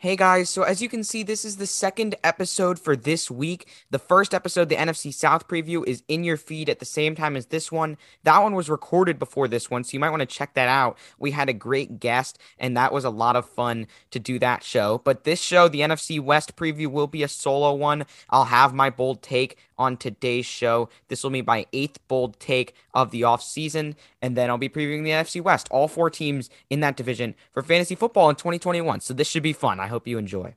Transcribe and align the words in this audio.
Hey 0.00 0.14
guys, 0.14 0.48
so 0.48 0.62
as 0.62 0.80
you 0.80 0.88
can 0.88 1.02
see, 1.02 1.24
this 1.24 1.44
is 1.44 1.56
the 1.56 1.66
second 1.66 2.14
episode 2.22 2.78
for 2.78 2.94
this 2.94 3.32
week. 3.32 3.68
The 3.90 3.98
first 3.98 4.32
episode, 4.32 4.68
the 4.68 4.76
NFC 4.76 5.12
South 5.12 5.48
preview, 5.48 5.84
is 5.88 6.04
in 6.06 6.22
your 6.22 6.36
feed 6.36 6.68
at 6.68 6.78
the 6.78 6.84
same 6.84 7.16
time 7.16 7.34
as 7.34 7.46
this 7.46 7.72
one. 7.72 7.98
That 8.22 8.40
one 8.40 8.54
was 8.54 8.70
recorded 8.70 9.18
before 9.18 9.48
this 9.48 9.72
one, 9.72 9.82
so 9.82 9.94
you 9.94 9.98
might 9.98 10.10
want 10.10 10.20
to 10.20 10.26
check 10.26 10.54
that 10.54 10.68
out. 10.68 10.98
We 11.18 11.32
had 11.32 11.48
a 11.48 11.52
great 11.52 11.98
guest, 11.98 12.38
and 12.60 12.76
that 12.76 12.92
was 12.92 13.04
a 13.04 13.10
lot 13.10 13.34
of 13.34 13.44
fun 13.44 13.88
to 14.12 14.20
do 14.20 14.38
that 14.38 14.62
show. 14.62 15.00
But 15.02 15.24
this 15.24 15.40
show, 15.40 15.66
the 15.66 15.80
NFC 15.80 16.20
West 16.20 16.54
preview, 16.54 16.86
will 16.86 17.08
be 17.08 17.24
a 17.24 17.28
solo 17.28 17.74
one. 17.74 18.06
I'll 18.30 18.44
have 18.44 18.72
my 18.72 18.90
bold 18.90 19.20
take 19.20 19.58
on 19.78 19.96
today's 19.96 20.46
show. 20.46 20.88
This 21.08 21.22
will 21.22 21.30
be 21.30 21.42
my 21.42 21.66
eighth 21.72 21.98
bold 22.08 22.38
take 22.40 22.74
of 22.92 23.10
the 23.10 23.22
offseason, 23.22 23.94
and 24.20 24.36
then 24.36 24.50
I'll 24.50 24.58
be 24.58 24.68
previewing 24.68 25.04
the 25.04 25.10
NFC 25.10 25.40
West, 25.40 25.68
all 25.70 25.88
four 25.88 26.10
teams 26.10 26.50
in 26.68 26.80
that 26.80 26.96
division 26.96 27.34
for 27.52 27.62
fantasy 27.62 27.94
football 27.94 28.28
in 28.28 28.36
2021. 28.36 29.00
So 29.00 29.14
this 29.14 29.28
should 29.28 29.42
be 29.42 29.52
fun. 29.52 29.80
I 29.80 29.86
hope 29.86 30.06
you 30.06 30.18
enjoy. 30.18 30.54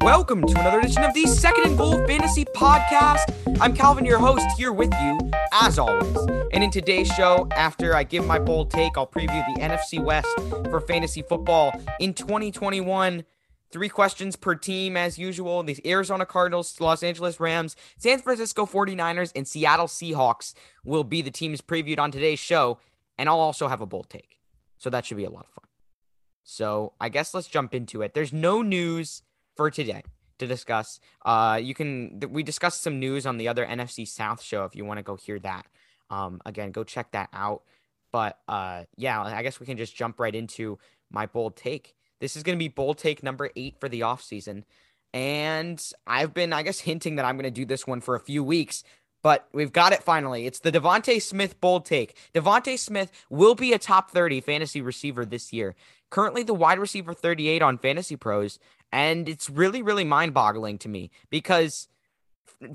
Welcome 0.00 0.46
to 0.46 0.60
another 0.60 0.80
edition 0.80 1.02
of 1.02 1.14
the 1.14 1.26
Second 1.26 1.66
and 1.66 1.78
Goal 1.78 2.04
Fantasy 2.06 2.44
Podcast. 2.44 3.32
I'm 3.60 3.74
Calvin, 3.74 4.04
your 4.04 4.18
host, 4.18 4.46
here 4.56 4.72
with 4.72 4.92
you 4.94 5.18
as 5.54 5.78
always. 5.78 6.16
And 6.52 6.64
in 6.64 6.70
today's 6.70 7.08
show, 7.08 7.48
after 7.52 7.94
I 7.94 8.02
give 8.02 8.26
my 8.26 8.38
bold 8.38 8.70
take, 8.70 8.98
I'll 8.98 9.06
preview 9.06 9.54
the 9.54 9.60
NFC 9.60 10.02
West 10.02 10.28
for 10.70 10.80
fantasy 10.80 11.22
football 11.22 11.72
in 12.00 12.12
2021. 12.12 13.24
Three 13.70 13.88
questions 13.88 14.36
per 14.36 14.54
team, 14.54 14.96
as 14.96 15.18
usual. 15.18 15.62
The 15.62 15.80
Arizona 15.86 16.26
Cardinals, 16.26 16.80
Los 16.80 17.02
Angeles 17.02 17.40
Rams, 17.40 17.76
San 17.98 18.20
Francisco 18.20 18.66
49ers, 18.66 19.32
and 19.34 19.48
Seattle 19.48 19.86
Seahawks 19.86 20.54
will 20.84 21.04
be 21.04 21.22
the 21.22 21.30
teams 21.30 21.60
previewed 21.60 21.98
on 21.98 22.10
today's 22.10 22.38
show. 22.38 22.78
And 23.16 23.28
I'll 23.28 23.40
also 23.40 23.68
have 23.68 23.80
a 23.80 23.86
bold 23.86 24.10
take. 24.10 24.38
So 24.78 24.90
that 24.90 25.06
should 25.06 25.16
be 25.16 25.24
a 25.24 25.30
lot 25.30 25.46
of 25.46 25.50
fun. 25.50 25.68
So 26.42 26.92
I 27.00 27.08
guess 27.08 27.32
let's 27.32 27.48
jump 27.48 27.74
into 27.74 28.02
it. 28.02 28.14
There's 28.14 28.32
no 28.32 28.60
news 28.60 29.22
for 29.56 29.70
today 29.70 30.02
to 30.38 30.46
discuss. 30.46 31.00
Uh, 31.24 31.58
you 31.62 31.74
can 31.74 32.20
we 32.30 32.42
discussed 32.42 32.82
some 32.82 32.98
news 32.98 33.26
on 33.26 33.38
the 33.38 33.48
other 33.48 33.64
NFC 33.66 34.06
South 34.06 34.42
show 34.42 34.64
if 34.64 34.74
you 34.74 34.84
want 34.84 34.98
to 34.98 35.02
go 35.02 35.16
hear 35.16 35.38
that. 35.40 35.66
Um, 36.10 36.40
again, 36.44 36.70
go 36.70 36.84
check 36.84 37.12
that 37.12 37.28
out. 37.32 37.62
But 38.12 38.38
uh, 38.46 38.84
yeah, 38.96 39.22
I 39.22 39.42
guess 39.42 39.58
we 39.58 39.66
can 39.66 39.76
just 39.76 39.96
jump 39.96 40.20
right 40.20 40.34
into 40.34 40.78
my 41.10 41.26
bold 41.26 41.56
take. 41.56 41.94
This 42.20 42.36
is 42.36 42.42
going 42.42 42.56
to 42.56 42.62
be 42.62 42.68
bold 42.68 42.98
take 42.98 43.22
number 43.22 43.50
eight 43.56 43.76
for 43.80 43.88
the 43.88 44.00
offseason. 44.00 44.64
And 45.12 45.84
I've 46.06 46.32
been, 46.32 46.52
I 46.52 46.62
guess, 46.62 46.80
hinting 46.88 47.16
that 47.16 47.24
I'm 47.24 47.36
going 47.36 47.44
to 47.44 47.50
do 47.50 47.64
this 47.64 47.86
one 47.86 48.00
for 48.00 48.14
a 48.14 48.20
few 48.20 48.44
weeks, 48.44 48.84
but 49.22 49.48
we've 49.52 49.72
got 49.72 49.92
it 49.92 50.02
finally. 50.02 50.46
It's 50.46 50.60
the 50.60 50.72
DeVonta 50.72 51.20
Smith 51.20 51.60
bold 51.60 51.86
take. 51.86 52.16
DeVonta 52.34 52.78
Smith 52.78 53.10
will 53.30 53.54
be 53.54 53.72
a 53.72 53.78
top 53.78 54.10
30 54.10 54.40
fantasy 54.40 54.80
receiver 54.80 55.24
this 55.24 55.52
year. 55.52 55.74
Currently, 56.10 56.44
the 56.44 56.54
wide 56.54 56.78
receiver 56.78 57.14
38 57.14 57.62
on 57.62 57.78
Fantasy 57.78 58.14
Pros, 58.14 58.58
and 58.94 59.28
it's 59.28 59.50
really, 59.50 59.82
really 59.82 60.04
mind 60.04 60.32
boggling 60.32 60.78
to 60.78 60.88
me 60.88 61.10
because 61.28 61.88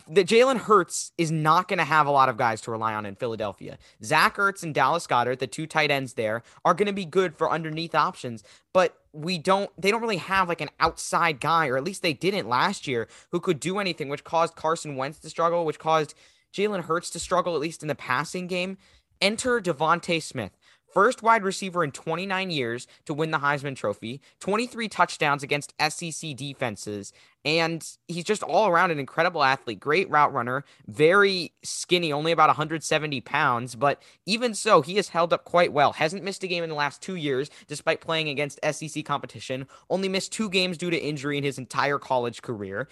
the 0.06 0.26
Jalen 0.26 0.58
Hurts 0.58 1.14
is 1.18 1.32
not 1.32 1.70
going 1.70 1.78
to 1.78 1.86
have 1.86 2.08
a 2.08 2.12
lot 2.12 2.28
of 2.28 2.36
guys 2.36 2.60
to 2.62 2.72
rely 2.72 2.94
on 2.94 3.06
in 3.06 3.16
Philadelphia. 3.16 3.78
Zach 4.04 4.36
Ertz 4.36 4.62
and 4.62 4.76
Dallas 4.76 5.08
Goedert, 5.08 5.40
the 5.40 5.48
two 5.48 5.66
tight 5.66 5.90
ends 5.90 6.16
there, 6.16 6.44
are 6.66 6.74
going 6.74 6.88
to 6.88 6.94
be 6.94 7.06
good 7.06 7.38
for 7.38 7.50
underneath 7.50 7.96
options, 7.96 8.44
but 8.74 8.98
we 9.14 9.38
don't 9.38 9.72
they 9.82 9.92
don't 9.92 10.02
really 10.02 10.18
have 10.18 10.50
like 10.50 10.60
an 10.60 10.70
outside 10.82 11.40
guy, 11.40 11.68
or 11.68 11.78
at 11.78 11.86
least 11.86 12.02
they 12.02 12.14
didn't 12.14 12.50
last 12.50 12.86
year, 12.86 13.08
who 13.32 13.40
could 13.40 13.62
do 13.62 13.80
anything, 13.80 14.10
which 14.10 14.26
caused 14.26 14.56
Carson 14.56 14.98
Wentz 14.98 15.20
to 15.20 15.30
struggle, 15.30 15.66
which 15.66 15.80
caused 15.80 16.14
Jalen 16.54 16.84
Hurts 16.84 17.10
to 17.12 17.20
struggle, 17.20 17.56
at 17.56 17.62
least 17.62 17.82
in 17.82 17.88
the 17.88 17.96
passing 17.96 18.48
game. 18.48 18.78
Enter 19.22 19.62
DeVonta 19.62 20.22
Smith. 20.22 20.58
First 20.94 21.22
wide 21.22 21.44
receiver 21.44 21.84
in 21.84 21.92
29 21.92 22.50
years 22.50 22.88
to 23.06 23.14
win 23.14 23.32
the 23.32 23.40
Heisman 23.40 23.76
Trophy, 23.76 24.22
23 24.40 24.90
touchdowns 24.90 25.44
against 25.44 25.74
SEC 25.80 26.36
defenses, 26.36 27.14
and 27.46 27.86
he's 28.08 28.24
just 28.24 28.42
all 28.42 28.68
around 28.68 28.92
an 28.92 29.00
incredible 29.00 29.44
athlete. 29.44 29.80
Great 29.80 30.10
route 30.10 30.34
runner, 30.34 30.66
very 30.88 31.54
skinny, 31.64 32.12
only 32.12 32.32
about 32.32 32.50
170 32.50 33.22
pounds, 33.22 33.76
but 33.76 34.02
even 34.26 34.54
so, 34.54 34.82
he 34.82 34.96
has 34.96 35.10
held 35.10 35.32
up 35.32 35.46
quite 35.46 35.74
well. 35.74 35.94
Hasn't 35.94 36.24
missed 36.24 36.44
a 36.44 36.48
game 36.48 36.64
in 36.64 36.70
the 36.70 36.76
last 36.76 37.02
two 37.02 37.16
years, 37.16 37.50
despite 37.68 38.02
playing 38.02 38.28
against 38.28 38.60
SEC 38.72 39.06
competition. 39.06 39.68
Only 39.90 40.10
missed 40.10 40.32
two 40.32 40.50
games 40.50 40.78
due 40.78 40.90
to 40.90 40.98
injury 40.98 41.38
in 41.38 41.44
his 41.44 41.60
entire 41.60 42.00
college 42.00 42.42
career. 42.42 42.88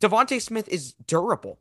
DeVonta 0.00 0.40
Smith 0.40 0.68
is 0.68 0.94
durable 1.06 1.58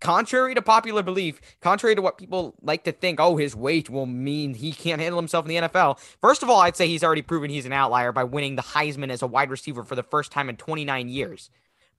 contrary 0.00 0.54
to 0.54 0.62
popular 0.62 1.02
belief, 1.02 1.40
contrary 1.60 1.94
to 1.94 2.02
what 2.02 2.18
people 2.18 2.54
like 2.62 2.84
to 2.84 2.92
think, 2.92 3.20
oh, 3.20 3.36
his 3.36 3.54
weight 3.54 3.90
will 3.90 4.06
mean 4.06 4.54
he 4.54 4.72
can't 4.72 5.00
handle 5.00 5.20
himself 5.20 5.44
in 5.44 5.48
the 5.48 5.68
NFL. 5.68 5.98
First 6.20 6.42
of 6.42 6.50
all, 6.50 6.60
I'd 6.60 6.76
say 6.76 6.86
he's 6.86 7.04
already 7.04 7.22
proven 7.22 7.50
he's 7.50 7.66
an 7.66 7.72
outlier 7.72 8.12
by 8.12 8.24
winning 8.24 8.56
the 8.56 8.62
Heisman 8.62 9.10
as 9.10 9.22
a 9.22 9.26
wide 9.26 9.50
receiver 9.50 9.84
for 9.84 9.94
the 9.94 10.02
first 10.02 10.32
time 10.32 10.48
in 10.48 10.56
29 10.56 11.08
years. 11.08 11.50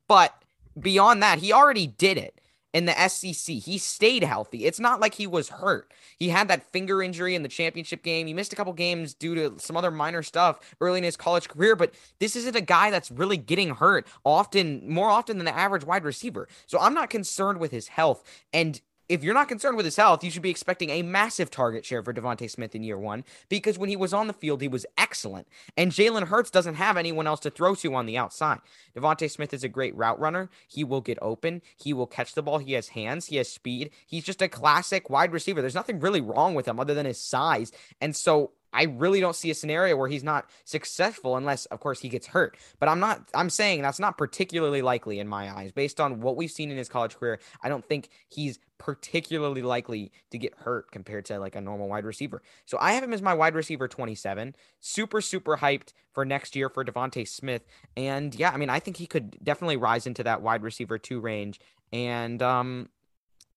But 0.08 0.34
beyond 0.80 1.22
that, 1.24 1.40
he 1.40 1.54
already 1.54 1.88
did 1.88 2.18
it 2.18 2.40
in 2.74 2.86
the 2.86 3.08
SEC. 3.08 3.56
He 3.56 3.78
stayed 3.78 4.24
healthy. 4.24 4.66
It's 4.66 4.80
not 4.80 5.00
like 5.00 5.14
he 5.16 5.28
was 5.28 5.50
hurt. 5.50 5.92
He 6.18 6.30
had 6.30 6.48
that 6.48 6.72
finger 6.72 7.02
injury 7.02 7.36
in 7.36 7.44
the 7.44 7.50
championship 7.50 8.04
game. 8.04 8.28
He 8.28 8.34
missed 8.34 8.54
a 8.54 8.56
couple 8.56 8.74
games 8.74 9.14
due 9.14 9.36
to 9.36 9.60
some 9.60 9.76
other 9.76 9.92
minor 9.92 10.24
stuff 10.24 10.60
early 10.80 11.00
in 11.00 11.04
his 11.04 11.18
college 11.18 11.50
career, 11.50 11.76
but 11.76 11.94
this 12.20 12.36
isn't 12.36 12.56
a 12.56 12.62
guy 12.62 12.92
that's 12.92 13.12
really 13.12 13.38
getting 13.38 13.76
hurt 13.76 14.08
often, 14.24 14.88
more 14.88 15.10
often 15.10 15.38
than 15.38 15.46
the 15.46 15.58
average 15.58 15.84
wide 15.84 16.04
receiver. 16.04 16.48
So 16.68 16.80
I'm 16.80 16.94
not 16.94 17.10
concerned 17.10 17.60
with 17.60 17.72
his 17.72 17.88
health. 17.88 18.24
And 18.54 18.80
if 19.10 19.24
you're 19.24 19.34
not 19.34 19.48
concerned 19.48 19.76
with 19.76 19.86
his 19.86 19.96
health, 19.96 20.24
you 20.24 20.30
should 20.30 20.44
be 20.44 20.52
expecting 20.52 20.92
a 20.92 21.02
massive 21.02 21.50
target 21.50 21.84
share 21.84 22.04
for 22.04 22.14
DeVonta 22.14 22.50
Smith 22.50 22.76
in 22.76 22.84
year 22.84 22.98
one 22.98 23.26
because 23.50 23.78
when 23.78 23.90
he 23.90 23.96
was 23.96 24.14
on 24.14 24.28
the 24.28 24.34
field, 24.34 24.62
he 24.62 24.68
was 24.68 24.86
excellent. 24.98 25.48
And 25.76 25.92
Jalen 25.92 26.28
Hurts 26.28 26.52
doesn't 26.52 26.76
have 26.76 26.96
anyone 26.96 27.26
else 27.26 27.40
to 27.42 27.50
throw 27.50 27.74
to 27.76 27.96
on 27.96 28.06
the 28.06 28.18
outside. 28.18 28.60
DeVonta 28.96 29.30
Smith 29.30 29.54
is 29.54 29.64
a 29.64 29.70
great 29.70 29.96
route 29.96 30.20
runner. 30.20 30.50
He 30.68 30.84
will 30.84 31.02
get 31.02 31.18
open. 31.22 31.64
He 31.76 31.92
will 31.92 32.08
catch 32.08 32.36
the 32.36 32.44
ball. 32.44 32.60
He 32.60 32.74
has 32.74 32.90
hands. 32.90 33.26
He 33.26 33.38
has 33.38 33.52
speed. 33.52 33.90
He's 34.06 34.24
just 34.24 34.44
a 34.44 34.48
classic 34.48 35.10
wide 35.10 35.34
receiver. 35.34 35.60
There's 35.60 35.76
nothing 35.76 36.00
really 36.00 36.22
wrong 36.22 36.54
with 36.54 36.68
him 36.68 36.80
other 36.80 36.94
than 36.94 37.08
his 37.08 37.20
size. 37.20 37.72
And 38.00 38.16
so 38.16 38.52
I 38.74 38.84
really 38.84 39.20
don't 39.20 39.36
see 39.36 39.50
a 39.52 39.56
scenario 39.56 39.96
where 39.96 40.08
he's 40.08 40.24
not 40.24 40.50
successful 40.64 41.36
unless, 41.36 41.66
of 41.68 41.80
course, 41.80 42.00
he 42.00 42.10
gets 42.10 42.28
hurt. 42.28 42.58
But 42.80 42.90
I'm 42.90 43.00
not, 43.00 43.22
I'm 43.34 43.50
saying 43.50 43.82
that's 43.82 44.00
not 44.00 44.18
particularly 44.18 44.82
likely 44.82 45.20
in 45.20 45.28
my 45.28 45.56
eyes. 45.56 45.72
Based 45.72 46.00
on 46.00 46.22
what 46.22 46.36
we've 46.36 46.52
seen 46.52 46.72
in 46.72 46.78
his 46.78 46.90
college 46.90 47.16
career, 47.16 47.40
I 47.64 47.70
don't 47.70 47.86
think 47.86 48.10
he's 48.28 48.60
particularly 48.78 49.62
likely 49.62 50.12
to 50.32 50.38
get 50.38 50.56
hurt 50.56 50.92
compared 50.92 51.26
to 51.26 51.40
like 51.40 51.56
a 51.56 51.62
normal 51.62 51.90
wide 51.90 52.06
receiver. 52.06 52.42
So 52.66 52.78
I 52.80 52.94
have 52.94 53.04
him 53.04 53.14
as 53.14 53.22
my 53.22 53.34
wide 53.34 53.56
receiver 53.56 53.88
27. 53.88 54.56
Super, 54.80 55.22
super 55.22 55.58
hyped 55.58 55.94
for 56.14 56.24
next 56.24 56.56
year 56.56 56.70
for 56.70 56.86
DeVonta 56.86 57.28
Smith. 57.28 57.64
And 57.98 58.34
yeah, 58.36 58.52
I 58.52 58.58
mean, 58.58 58.70
I 58.70 58.80
think 58.80 58.98
he 58.98 59.08
could 59.08 59.38
definitely 59.44 59.78
rise 59.78 60.08
into 60.08 60.24
that 60.24 60.42
wide 60.42 60.64
receiver 60.64 60.98
two 60.98 61.20
range. 61.20 61.60
And 61.92 62.42
um, 62.42 62.90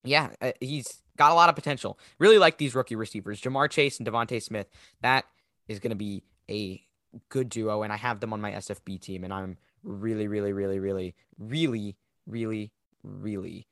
yeah, 0.04 0.30
uh, 0.40 0.52
he's 0.60 1.01
got 1.16 1.32
a 1.32 1.34
lot 1.34 1.48
of 1.48 1.54
potential. 1.54 1.98
Really 2.18 2.38
like 2.38 2.58
these 2.58 2.74
rookie 2.74 2.96
receivers, 2.96 3.40
Ja'Marr 3.40 3.70
Chase 3.70 3.98
and 3.98 4.06
DeVonta 4.06 4.42
Smith. 4.42 4.68
That 5.00 5.24
is 5.68 5.78
going 5.78 5.90
to 5.90 5.96
be 5.96 6.22
a 6.50 6.82
good 7.28 7.48
duo, 7.48 7.82
and 7.82 7.92
I 7.92 7.96
have 7.96 8.20
them 8.20 8.32
on 8.32 8.40
my 8.40 8.52
SFB 8.52 9.00
team, 9.00 9.24
and 9.24 9.32
I'm 9.32 9.58
really, 9.82 10.28
really, 10.28 10.52
really, 10.52 10.78
really, 10.78 11.14
really, 11.38 11.96
really, 12.26 12.72
really 13.02 13.66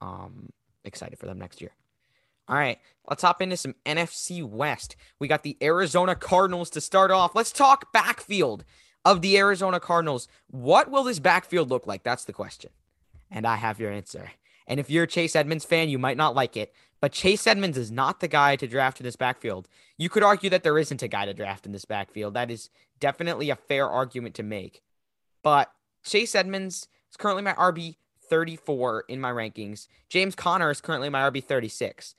um 0.00 0.48
excited 0.84 1.18
for 1.18 1.26
them 1.26 1.38
next 1.38 1.60
year. 1.60 1.70
All 2.48 2.56
right, 2.56 2.78
let's 3.08 3.22
hop 3.22 3.40
into 3.40 3.56
some 3.56 3.74
NFC 3.86 4.42
West. 4.42 4.96
We 5.20 5.28
got 5.28 5.44
the 5.44 5.56
Arizona 5.62 6.16
Cardinals 6.16 6.70
to 6.70 6.80
start 6.80 7.10
off. 7.10 7.34
Let's 7.34 7.52
talk 7.52 7.92
backfield 7.92 8.64
of 9.04 9.22
the 9.22 9.38
Arizona 9.38 9.78
Cardinals. 9.78 10.26
What 10.48 10.90
will 10.90 11.04
this 11.04 11.20
backfield 11.20 11.70
look 11.70 11.86
like? 11.86 12.02
That's 12.02 12.24
the 12.24 12.32
question. 12.32 12.70
And 13.30 13.46
I 13.46 13.56
have 13.56 13.78
your 13.78 13.92
answer. 13.92 14.32
And 14.66 14.80
if 14.80 14.90
you're 14.90 15.04
a 15.04 15.08
Chase 15.08 15.36
Edmonds 15.36 15.64
fan, 15.64 15.88
you 15.88 15.98
might 15.98 16.16
not 16.16 16.34
like 16.34 16.56
it, 16.56 16.72
but 17.00 17.12
Chase 17.12 17.46
Edmonds 17.46 17.76
is 17.76 17.90
not 17.90 18.20
the 18.20 18.28
guy 18.28 18.56
to 18.56 18.66
draft 18.66 19.00
in 19.00 19.04
this 19.04 19.16
backfield. 19.16 19.68
You 19.98 20.08
could 20.08 20.22
argue 20.22 20.50
that 20.50 20.62
there 20.62 20.78
isn't 20.78 21.02
a 21.02 21.08
guy 21.08 21.26
to 21.26 21.34
draft 21.34 21.66
in 21.66 21.72
this 21.72 21.84
backfield. 21.84 22.34
That 22.34 22.50
is 22.50 22.70
definitely 23.00 23.50
a 23.50 23.56
fair 23.56 23.88
argument 23.88 24.34
to 24.36 24.42
make. 24.42 24.82
But 25.42 25.72
Chase 26.04 26.34
Edmonds 26.34 26.88
is 27.10 27.16
currently 27.16 27.42
my 27.42 27.54
RB 27.54 27.96
34 28.28 29.04
in 29.08 29.20
my 29.20 29.30
rankings. 29.30 29.88
James 30.08 30.34
Conner 30.34 30.70
is 30.70 30.80
currently 30.80 31.08
my 31.08 31.28
RB 31.28 31.42
36. 31.42 32.14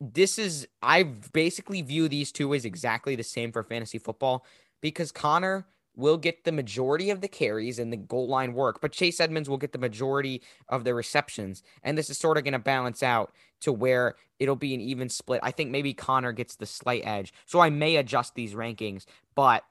This 0.00 0.38
is, 0.38 0.66
I 0.80 1.02
basically 1.02 1.82
view 1.82 2.08
these 2.08 2.32
two 2.32 2.54
as 2.54 2.64
exactly 2.64 3.16
the 3.16 3.22
same 3.22 3.52
for 3.52 3.62
fantasy 3.62 3.98
football 3.98 4.46
because 4.80 5.12
Conner 5.12 5.66
will 5.96 6.16
get 6.16 6.44
the 6.44 6.52
majority 6.52 7.10
of 7.10 7.20
the 7.20 7.28
carries 7.28 7.78
and 7.78 7.92
the 7.92 7.96
goal 7.96 8.28
line 8.28 8.54
work, 8.54 8.80
but 8.80 8.92
Chase 8.92 9.20
Edmonds 9.20 9.48
will 9.48 9.58
get 9.58 9.72
the 9.72 9.78
majority 9.78 10.42
of 10.68 10.84
the 10.84 10.94
receptions. 10.94 11.62
And 11.82 11.98
this 11.98 12.10
is 12.10 12.18
sort 12.18 12.38
of 12.38 12.44
going 12.44 12.52
to 12.52 12.58
balance 12.58 13.02
out 13.02 13.32
to 13.60 13.72
where 13.72 14.14
it'll 14.38 14.56
be 14.56 14.74
an 14.74 14.80
even 14.80 15.08
split. 15.08 15.40
I 15.42 15.50
think 15.50 15.70
maybe 15.70 15.92
Conner 15.92 16.32
gets 16.32 16.56
the 16.56 16.66
slight 16.66 17.02
edge. 17.04 17.32
So 17.46 17.60
I 17.60 17.70
may 17.70 17.96
adjust 17.96 18.34
these 18.34 18.54
rankings, 18.54 19.04
but 19.34 19.64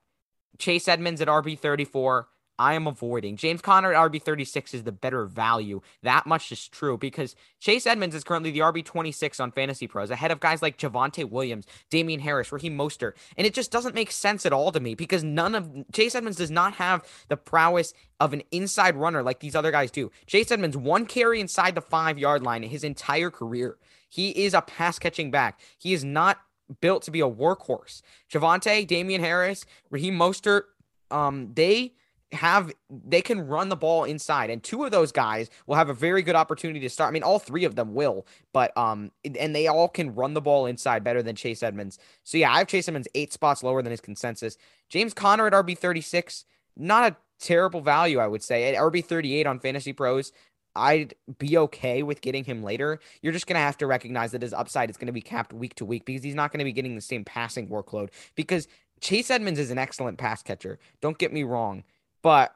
Chase 0.58 0.88
Edmonds 0.88 1.22
at 1.22 1.28
RB34. 1.28 2.26
I 2.60 2.74
am 2.74 2.88
avoiding. 2.88 3.38
James 3.38 3.62
Conner 3.62 3.94
at 3.94 4.12
RB36 4.12 4.74
is 4.74 4.84
the 4.84 4.92
better 4.92 5.26
value. 5.26 5.80
That 6.04 6.28
much 6.28 6.52
is 6.52 6.68
true 6.68 6.98
because 6.98 7.36
Chase 7.62 7.88
Edmonds 7.88 8.14
is 8.14 8.26
currently 8.26 8.52
the 8.52 8.60
RB26 8.60 9.40
on 9.40 9.54
Fantasy 9.54 9.88
Pros, 9.88 10.12
ahead 10.12 10.30
of 10.30 10.42
guys 10.42 10.62
like 10.62 10.78
Javonte 10.78 11.28
Williams, 11.28 11.66
Damien 11.90 12.20
Harris, 12.20 12.52
Raheem 12.52 12.78
Mostert. 12.78 13.14
And 13.38 13.48
it 13.48 13.54
just 13.54 13.72
doesn't 13.72 13.96
make 13.96 14.12
sense 14.12 14.46
at 14.46 14.52
all 14.52 14.74
to 14.74 14.82
me 14.82 14.94
because 14.94 15.24
none 15.24 15.56
of 15.56 15.72
Chase 15.94 16.16
Edmonds 16.16 16.38
does 16.38 16.52
not 16.52 16.74
have 16.74 17.08
the 17.30 17.38
prowess 17.38 17.94
of 18.20 18.34
an 18.34 18.44
inside 18.52 18.98
runner 18.98 19.24
like 19.24 19.40
these 19.40 19.56
other 19.56 19.72
guys 19.72 19.90
do. 19.90 20.12
Chase 20.28 20.52
Edmonds, 20.52 20.76
one 20.76 21.06
carry 21.06 21.40
inside 21.40 21.76
the 21.76 21.82
five 21.82 22.20
yard 22.20 22.44
line 22.44 22.64
his 22.64 22.84
entire 22.84 23.32
career. 23.32 23.78
He 24.10 24.32
is 24.32 24.54
a 24.54 24.62
pass 24.62 25.00
catching 25.00 25.32
back. 25.32 25.62
He 25.78 25.94
is 25.94 26.04
not 26.04 26.42
built 26.82 27.04
to 27.04 27.12
be 27.12 27.22
a 27.22 27.30
workhorse. 27.30 28.02
Javonte, 28.30 28.86
Damien 28.86 29.22
Harris, 29.22 29.66
Raheem 29.90 30.18
Mostert, 30.18 30.64
um, 31.10 31.52
they 31.54 31.94
have 32.32 32.72
they 32.90 33.22
can 33.22 33.48
run 33.48 33.70
the 33.70 33.76
ball 33.76 34.04
inside 34.04 34.52
and 34.52 34.62
two 34.62 34.84
of 34.84 34.92
those 34.92 35.12
guys 35.12 35.50
will 35.66 35.76
have 35.76 35.90
a 35.90 35.94
very 35.94 36.22
good 36.22 36.36
opportunity 36.36 36.80
to 36.80 36.90
start 36.90 37.10
i 37.10 37.12
mean 37.12 37.24
all 37.24 37.40
three 37.40 37.64
of 37.64 37.76
them 37.76 37.96
will 37.96 38.26
but 38.54 38.76
um 38.78 39.12
and 39.40 39.56
they 39.56 39.66
all 39.66 39.88
can 39.88 40.14
run 40.14 40.36
the 40.36 40.42
ball 40.42 40.68
inside 40.68 41.04
better 41.04 41.24
than 41.24 41.36
chase 41.36 41.64
edmonds 41.64 41.98
so 42.24 42.38
yeah 42.38 42.54
i 42.54 42.60
have 42.60 42.68
chase 42.68 42.88
edmonds 42.88 43.08
eight 43.16 43.34
spots 43.34 43.64
lower 43.64 43.82
than 43.82 43.90
his 43.90 44.02
consensus 44.02 44.58
james 44.90 45.14
conner 45.14 45.48
at 45.48 45.54
rb36 45.54 46.46
not 46.78 47.12
a 47.12 47.16
terrible 47.40 47.82
value 47.82 48.20
i 48.20 48.28
would 48.28 48.44
say 48.44 48.74
at 48.74 48.80
rb38 48.80 49.48
on 49.48 49.60
fantasy 49.60 49.94
pros 49.94 50.32
I'd 50.76 51.16
be 51.40 51.58
okay 51.58 52.04
with 52.04 52.22
getting 52.22 52.44
him 52.44 52.64
later. 52.64 53.00
You're 53.22 53.34
just 53.34 53.48
going 53.48 53.56
to 53.56 53.62
have 53.62 53.78
to 53.80 53.88
recognize 53.88 54.32
that 54.32 54.44
his 54.44 54.54
upside 54.54 54.90
is 54.90 54.98
going 54.98 55.08
to 55.08 55.14
be 55.14 55.20
capped 55.20 55.52
week 55.52 55.74
to 55.76 55.86
week 55.86 56.06
because 56.06 56.24
he's 56.24 56.36
not 56.36 56.52
going 56.52 56.60
to 56.60 56.64
be 56.64 56.72
getting 56.72 56.96
the 56.96 57.02
same 57.02 57.26
passing 57.26 57.68
workload. 57.68 58.10
Because 58.36 58.68
Chase 59.02 59.32
Edmonds 59.32 59.60
is 59.60 59.72
an 59.72 59.78
excellent 59.78 60.18
pass 60.18 60.44
catcher. 60.44 60.80
Don't 61.02 61.18
get 61.18 61.34
me 61.34 61.44
wrong. 61.44 61.84
But 62.22 62.56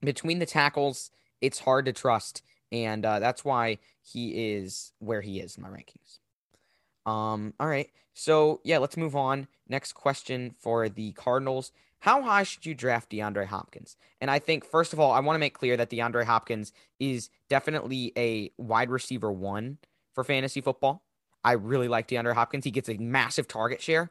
between 0.00 0.38
the 0.38 0.46
tackles, 0.46 1.10
it's 1.40 1.60
hard 1.60 1.86
to 1.86 1.92
trust. 1.92 2.42
And 2.72 3.04
uh, 3.04 3.18
that's 3.18 3.44
why 3.44 3.78
he 4.02 4.54
is 4.54 4.92
where 4.98 5.20
he 5.20 5.40
is 5.40 5.56
in 5.56 5.62
my 5.62 5.68
rankings. 5.68 6.18
Um, 7.10 7.54
all 7.58 7.66
right. 7.68 7.88
So, 8.14 8.60
yeah, 8.64 8.78
let's 8.78 8.96
move 8.96 9.16
on. 9.16 9.48
Next 9.68 9.94
question 9.94 10.54
for 10.58 10.88
the 10.88 11.12
Cardinals. 11.12 11.72
How 12.00 12.22
high 12.22 12.44
should 12.44 12.64
you 12.64 12.74
draft 12.74 13.10
DeAndre 13.10 13.46
Hopkins? 13.46 13.96
And 14.20 14.30
I 14.30 14.38
think, 14.38 14.64
first 14.64 14.92
of 14.92 15.00
all, 15.00 15.12
I 15.12 15.20
want 15.20 15.34
to 15.34 15.40
make 15.40 15.54
clear 15.54 15.76
that 15.76 15.90
DeAndre 15.90 16.24
Hopkins 16.24 16.72
is 16.98 17.28
definitely 17.48 18.12
a 18.16 18.50
wide 18.56 18.90
receiver 18.90 19.30
one 19.30 19.78
for 20.14 20.24
fantasy 20.24 20.60
football. 20.60 21.02
I 21.44 21.52
really 21.52 21.88
like 21.88 22.08
DeAndre 22.08 22.34
Hopkins. 22.34 22.64
He 22.64 22.70
gets 22.70 22.88
a 22.88 22.96
massive 22.98 23.48
target 23.48 23.82
share, 23.82 24.10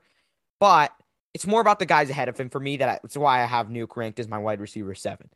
but 0.60 0.92
it's 1.34 1.48
more 1.48 1.62
about 1.62 1.80
the 1.80 1.86
guys 1.86 2.10
ahead 2.10 2.30
of 2.30 2.40
him 2.40 2.50
for 2.50 2.60
me. 2.60 2.78
That 2.78 3.02
that's 3.02 3.18
why 3.18 3.42
I 3.42 3.46
have 3.46 3.68
Nuke 3.68 3.96
ranked 3.96 4.20
as 4.20 4.28
my 4.28 4.38
wide 4.38 4.60
receiver 4.60 4.96
seven. 4.96 5.30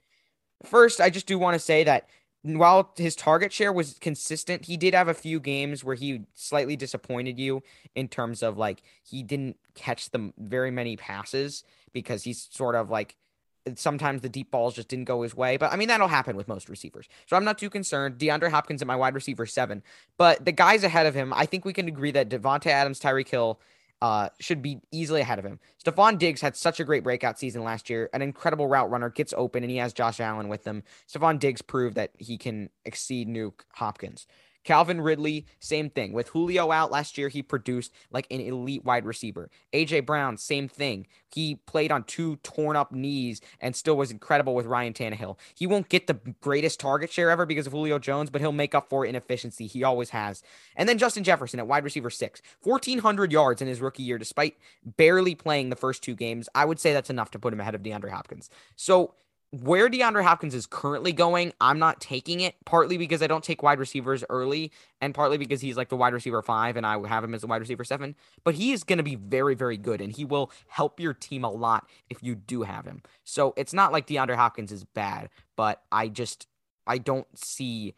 First, 0.66 1.02
I 1.02 1.10
just 1.10 1.28
do 1.28 1.38
want 1.38 1.56
to 1.56 1.60
say 1.60 1.84
that 1.84 2.10
while 2.44 2.92
his 2.98 3.16
target 3.16 3.54
share 3.54 3.72
was 3.72 3.98
consistent, 4.00 4.66
he 4.66 4.76
did 4.76 4.94
have 4.94 5.08
a 5.08 5.14
few 5.14 5.40
games 5.40 5.84
where 5.84 5.96
he 5.96 6.24
slightly 6.34 6.76
disappointed 6.76 7.40
you 7.40 7.64
in 7.96 8.08
terms 8.08 8.44
of 8.44 8.58
like 8.58 8.82
he 9.04 9.24
didn't 9.24 9.58
catch 9.76 10.10
them 10.12 10.34
very 10.38 10.72
many 10.72 10.98
passes 10.98 11.64
because 11.94 12.24
he's 12.24 12.50
sort 12.52 12.76
of 12.76 12.90
like 12.90 13.16
sometimes 13.76 14.22
the 14.22 14.30
deep 14.30 14.52
balls 14.52 14.76
just 14.76 14.90
didn't 14.90 15.06
go 15.06 15.22
his 15.22 15.36
way. 15.36 15.56
But 15.56 15.72
I 15.72 15.78
mean, 15.78 15.88
that'll 15.88 16.10
happen 16.10 16.36
with 16.36 16.48
most 16.48 16.68
receivers. 16.68 17.08
So 17.28 17.38
I'm 17.38 17.46
not 17.46 17.58
too 17.58 17.70
concerned. 17.70 18.18
DeAndre 18.18 18.52
Hopkins 18.52 18.82
at 18.82 18.88
my 18.88 18.96
wide 18.96 19.16
receiver 19.16 19.46
seven. 19.46 19.84
But 20.18 20.44
the 20.44 20.52
guys 20.52 20.84
ahead 20.84 21.06
of 21.06 21.16
him, 21.16 21.34
I 21.34 21.46
think 21.46 21.64
we 21.64 21.74
can 21.74 21.88
agree 21.88 22.12
that 22.12 22.30
Davante 22.30 22.68
Adams, 22.68 23.00
Tyreek 23.00 23.30
Hill, 23.30 23.60
uh, 24.04 24.28
should 24.38 24.62
be 24.62 24.82
easily 24.92 25.22
ahead 25.22 25.40
of 25.40 25.46
him. 25.46 25.62
Stefon 25.82 26.20
Diggs 26.20 26.42
had 26.42 26.58
such 26.58 26.82
a 26.82 26.84
great 26.84 27.06
breakout 27.06 27.40
season 27.40 27.64
last 27.64 27.90
year, 27.90 28.10
an 28.12 28.22
incredible 28.22 28.68
route 28.68 28.92
runner, 28.92 29.10
gets 29.10 29.34
open, 29.38 29.64
and 29.64 29.72
he 29.72 29.78
has 29.78 29.94
Josh 29.94 30.20
Allen 30.20 30.50
with 30.50 30.66
him. 30.68 30.84
Stefon 31.08 31.40
Diggs 31.40 31.62
proved 31.62 31.96
that 31.96 32.12
he 32.18 32.38
can 32.38 32.70
exceed 32.84 33.30
Nuke 33.30 33.62
Hopkins. 33.76 34.28
Calvin 34.64 35.02
Ridley, 35.02 35.46
same 35.60 35.90
thing. 35.90 36.14
With 36.14 36.30
Julio 36.30 36.72
out 36.72 36.92
last 36.92 37.18
year, 37.18 37.30
he 37.30 37.42
produced 37.42 37.92
like 38.12 38.28
an 38.32 38.40
elite 38.42 38.84
wide 38.86 39.06
receiver. 39.06 39.50
AJ 39.74 40.06
Brown, 40.06 40.38
same 40.38 40.68
thing. 40.68 41.08
He 41.34 41.56
played 41.56 41.92
on 41.92 42.04
two 42.04 42.38
torn 42.38 42.76
up 42.76 42.92
knees 42.92 43.42
and 43.60 43.76
still 43.76 43.98
was 43.98 44.12
incredible 44.12 44.56
with 44.56 44.66
Ryan 44.66 44.94
Tannehill. 44.94 45.38
He 45.56 45.68
won't 45.68 45.90
get 45.90 46.08
the 46.08 46.20
greatest 46.42 46.80
target 46.80 47.12
share 47.12 47.30
ever 47.30 47.46
because 47.46 47.68
of 47.68 47.74
Julio 47.74 48.00
Jones, 48.00 48.30
but 48.30 48.42
he'll 48.42 48.52
make 48.52 48.76
up 48.76 48.90
for 48.90 49.06
inefficiency. 49.06 49.68
He 49.68 49.84
always 49.84 50.12
has. 50.12 50.44
And 50.76 50.88
then 50.88 50.98
Justin 50.98 51.24
Jefferson 51.24 51.60
at 51.60 51.68
wide 51.68 51.84
receiver 51.84 52.10
six, 52.10 52.42
1,400 52.62 53.32
yards 53.32 53.62
in 53.62 53.68
his 53.68 53.82
rookie 53.82 54.04
year, 54.04 54.18
despite 54.18 54.58
barely 54.86 55.36
playing 55.36 55.70
the 55.70 55.76
first 55.76 56.04
two 56.04 56.16
games. 56.16 56.48
I 56.56 56.66
would 56.66 56.80
say 56.80 56.94
that's 56.94 57.10
enough 57.10 57.32
to 57.32 57.40
put 57.40 57.54
him 57.54 57.60
ahead 57.60 57.76
of 57.76 57.82
DeAndre 57.82 58.12
Hopkins. 58.12 58.50
So 58.76 59.16
where 59.62 59.88
DeAndre 59.88 60.24
Hopkins 60.24 60.56
is 60.56 60.66
currently 60.66 61.14
going, 61.14 61.54
I'm 61.62 61.78
not 61.78 62.02
taking 62.02 62.42
it, 62.42 62.56
partly 62.66 62.98
because 62.98 63.22
I 63.22 63.28
don't 63.28 63.44
take 63.44 63.62
wide 63.62 63.78
receivers 63.78 64.24
early, 64.28 64.72
and 65.00 65.14
partly 65.14 65.38
because 65.38 65.62
he's 65.62 65.78
like 65.78 65.90
the 65.90 65.96
wide 65.96 66.14
receiver 66.14 66.42
five, 66.42 66.76
and 66.76 66.88
I 66.88 67.00
have 67.08 67.24
him 67.24 67.36
as 67.36 67.42
the 67.42 67.48
wide 67.48 67.62
receiver 67.62 67.84
seven. 67.84 68.16
But 68.44 68.56
he 68.56 68.72
is 68.72 68.84
going 68.84 68.98
to 68.98 69.04
be 69.04 69.14
very, 69.14 69.54
very 69.54 69.78
good, 69.78 70.02
and 70.02 70.12
he 70.12 70.26
will 70.26 70.52
help 70.66 71.00
your 71.00 71.14
team 71.14 71.44
a 71.44 71.52
lot 71.52 71.88
if 72.10 72.24
you 72.24 72.34
do 72.34 72.64
have 72.64 72.86
him. 72.86 73.04
So 73.26 73.54
it's 73.56 73.76
not 73.76 73.92
like 73.92 74.08
DeAndre 74.08 74.36
Hopkins 74.36 74.72
is 74.72 74.86
bad, 74.86 75.30
but 75.56 75.84
I 75.92 76.08
just 76.08 76.48
I 76.88 76.98
don't 76.98 77.28
see 77.38 77.94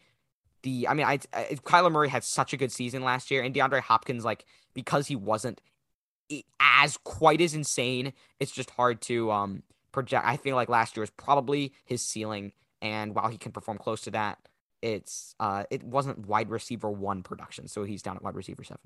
the. 0.62 0.86
I 0.86 0.92
mean, 0.92 1.06
I, 1.06 1.20
I 1.32 1.56
Kyler 1.64 1.90
Murray 1.90 2.10
had 2.10 2.22
such 2.22 2.52
a 2.52 2.58
good 2.58 2.70
season 2.70 3.02
last 3.02 3.30
year, 3.30 3.42
and 3.42 3.54
DeAndre 3.54 3.80
Hopkins, 3.80 4.26
like 4.26 4.44
because 4.74 5.06
he 5.06 5.16
wasn't 5.16 5.62
as 6.60 6.98
quite 6.98 7.40
as 7.40 7.54
insane, 7.54 8.12
it's 8.40 8.52
just 8.52 8.68
hard 8.70 9.00
to 9.00 9.30
um 9.30 9.62
project. 9.96 10.26
I 10.26 10.36
feel 10.36 10.56
like 10.56 10.68
last 10.68 10.96
year 10.96 11.02
was 11.02 11.10
probably 11.10 11.72
his 11.84 12.02
ceiling, 12.02 12.52
and 12.82 13.14
while 13.14 13.28
he 13.28 13.38
can 13.38 13.50
perform 13.50 13.78
close 13.78 14.02
to 14.02 14.10
that, 14.10 14.38
it's 14.82 15.34
uh 15.40 15.64
it 15.70 15.82
wasn't 15.82 16.26
wide 16.26 16.50
receiver 16.50 16.90
one 16.90 17.22
production, 17.22 17.66
so 17.66 17.84
he's 17.84 18.02
down 18.02 18.16
at 18.16 18.22
wide 18.22 18.36
receiver 18.36 18.62
seven. 18.62 18.82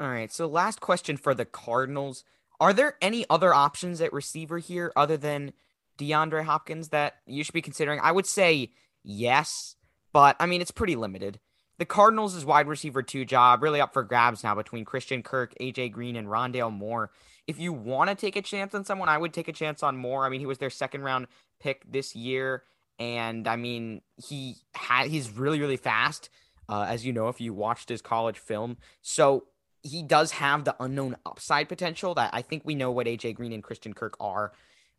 All 0.00 0.08
right, 0.08 0.32
so 0.32 0.46
last 0.46 0.80
question 0.80 1.16
for 1.16 1.34
the 1.34 1.44
Cardinals: 1.44 2.24
Are 2.58 2.72
there 2.72 2.96
any 3.02 3.26
other 3.28 3.52
options 3.52 4.00
at 4.00 4.12
receiver 4.12 4.58
here 4.58 4.92
other 4.96 5.18
than 5.18 5.52
DeAndre 5.98 6.44
Hopkins 6.44 6.88
that 6.88 7.16
you 7.26 7.44
should 7.44 7.52
be 7.54 7.62
considering? 7.62 8.00
I 8.02 8.12
would 8.12 8.26
say 8.26 8.72
yes, 9.04 9.76
but 10.12 10.36
I 10.40 10.46
mean 10.46 10.62
it's 10.62 10.70
pretty 10.70 10.96
limited. 10.96 11.38
The 11.78 11.86
Cardinals' 11.86 12.44
wide 12.44 12.66
receiver 12.66 13.02
two 13.02 13.24
job 13.24 13.62
really 13.62 13.80
up 13.80 13.92
for 13.92 14.02
grabs 14.02 14.42
now 14.42 14.54
between 14.54 14.84
Christian 14.84 15.22
Kirk, 15.22 15.54
AJ 15.60 15.92
Green, 15.92 16.16
and 16.16 16.28
Rondale 16.28 16.72
Moore 16.72 17.10
if 17.48 17.58
you 17.58 17.72
want 17.72 18.10
to 18.10 18.14
take 18.14 18.36
a 18.36 18.42
chance 18.42 18.74
on 18.74 18.84
someone, 18.84 19.08
I 19.08 19.16
would 19.16 19.32
take 19.32 19.48
a 19.48 19.52
chance 19.52 19.82
on 19.82 19.96
Moore. 19.96 20.26
I 20.26 20.28
mean, 20.28 20.38
he 20.38 20.46
was 20.46 20.58
their 20.58 20.70
second 20.70 21.02
round 21.02 21.26
pick 21.58 21.90
this 21.90 22.14
year, 22.14 22.62
and 22.98 23.48
I 23.48 23.56
mean, 23.56 24.02
he 24.22 24.56
had 24.74 25.08
he's 25.08 25.30
really 25.30 25.58
really 25.58 25.78
fast, 25.78 26.28
uh, 26.68 26.86
as 26.88 27.06
you 27.06 27.12
know 27.12 27.28
if 27.28 27.40
you 27.40 27.54
watched 27.54 27.88
his 27.88 28.02
college 28.02 28.38
film. 28.38 28.76
So 29.00 29.46
he 29.82 30.02
does 30.02 30.32
have 30.32 30.64
the 30.64 30.76
unknown 30.78 31.16
upside 31.24 31.70
potential 31.70 32.14
that 32.14 32.30
I 32.34 32.42
think 32.42 32.64
we 32.66 32.74
know 32.74 32.90
what 32.90 33.06
AJ 33.06 33.34
Green 33.36 33.52
and 33.52 33.62
Christian 33.62 33.94
Kirk 33.94 34.16
are. 34.20 34.52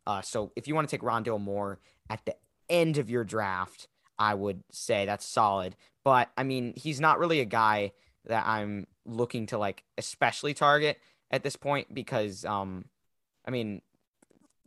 Uh, 0.04 0.20
so 0.20 0.50
if 0.56 0.66
you 0.66 0.74
want 0.74 0.88
to 0.88 0.96
take 0.96 1.04
Rondale 1.04 1.40
Moore 1.40 1.78
at 2.08 2.24
the 2.26 2.34
end 2.68 2.98
of 2.98 3.08
your 3.08 3.22
draft, 3.22 3.86
I 4.20 4.34
would 4.34 4.62
say 4.70 5.06
that's 5.06 5.26
solid. 5.26 5.74
But 6.04 6.30
I 6.36 6.44
mean, 6.44 6.74
he's 6.76 7.00
not 7.00 7.18
really 7.18 7.40
a 7.40 7.46
guy 7.46 7.92
that 8.26 8.46
I'm 8.46 8.86
looking 9.06 9.46
to 9.46 9.58
like 9.58 9.82
especially 9.96 10.54
target 10.54 11.00
at 11.30 11.42
this 11.42 11.56
point 11.56 11.92
because 11.92 12.44
um 12.44 12.84
I 13.46 13.50
mean 13.50 13.80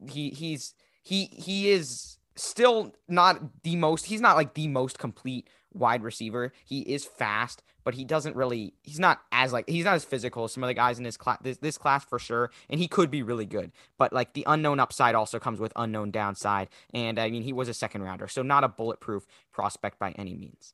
he 0.10 0.31
he's 0.31 0.74
he 1.03 1.25
he 1.31 1.69
is 1.69 2.17
still 2.36 2.93
not 3.07 3.62
the 3.62 3.75
most 3.75 4.07
he's 4.07 4.19
not 4.19 4.36
like 4.36 4.55
the 4.55 4.67
most 4.67 4.98
complete 4.98 5.48
wide 5.74 6.03
receiver. 6.03 6.53
He 6.65 6.82
is 6.82 7.06
fast, 7.06 7.63
but 7.84 7.94
he 7.94 8.06
doesn't 8.06 8.36
really 8.36 8.74
he's 8.84 9.00
not 9.00 9.22
as 9.32 9.53
like 9.53 9.68
he's 9.68 9.86
not 9.86 9.96
as 9.96 10.06
physical 10.06 10.46
as 10.46 10.53
some 10.53 10.63
of 10.63 10.68
the 10.68 10.74
guys 10.74 11.00
in 11.00 11.06
his 11.06 11.18
class 11.18 11.39
this, 11.42 11.58
this 11.58 11.77
class 11.77 12.06
for 12.06 12.20
sure 12.20 12.51
and 12.70 12.80
he 12.80 12.88
could 12.88 13.12
be 13.12 13.24
really 13.24 13.46
good. 13.46 13.72
But 13.98 14.13
like 14.13 14.34
the 14.34 14.44
unknown 14.48 14.80
upside 14.80 15.15
also 15.15 15.39
comes 15.39 15.60
with 15.60 15.74
unknown 15.75 16.12
downside 16.12 16.70
and 16.94 17.20
I 17.20 17.30
mean 17.30 17.44
he 17.44 17.53
was 17.53 17.70
a 17.70 17.74
second 17.74 18.03
rounder, 18.03 18.27
so 18.27 18.42
not 18.42 18.63
a 18.63 18.70
bulletproof 18.70 19.25
prospect 19.51 20.00
by 20.00 20.12
any 20.12 20.36
means. 20.36 20.74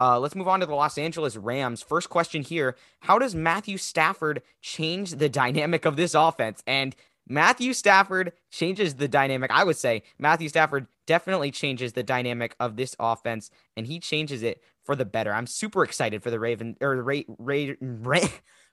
Uh, 0.00 0.18
let's 0.18 0.34
move 0.34 0.48
on 0.48 0.58
to 0.58 0.66
the 0.66 0.74
Los 0.74 0.98
Angeles 0.98 1.36
Rams. 1.36 1.80
First 1.80 2.10
question 2.10 2.42
here 2.42 2.76
How 3.00 3.18
does 3.18 3.34
Matthew 3.36 3.76
Stafford 3.76 4.42
change 4.60 5.12
the 5.12 5.28
dynamic 5.28 5.84
of 5.84 5.94
this 5.94 6.14
offense? 6.14 6.62
And 6.66 6.96
Matthew 7.28 7.72
Stafford 7.72 8.32
changes 8.50 8.94
the 8.94 9.08
dynamic. 9.08 9.50
I 9.52 9.64
would 9.64 9.76
say 9.76 10.02
Matthew 10.18 10.48
Stafford 10.48 10.86
definitely 11.06 11.50
changes 11.50 11.92
the 11.92 12.02
dynamic 12.02 12.54
of 12.58 12.76
this 12.76 12.96
offense, 12.98 13.50
and 13.76 13.86
he 13.86 13.98
changes 14.00 14.42
it 14.42 14.62
for 14.84 14.96
the 14.96 15.04
better. 15.04 15.32
I'm 15.32 15.46
super 15.46 15.84
excited 15.84 16.22
for 16.22 16.30
the 16.30 16.40
Raven 16.40 16.76
or 16.80 16.96
the 16.96 17.02
Ra- 17.02 17.34
Ra- 17.38 17.74
Ra- 17.80 18.28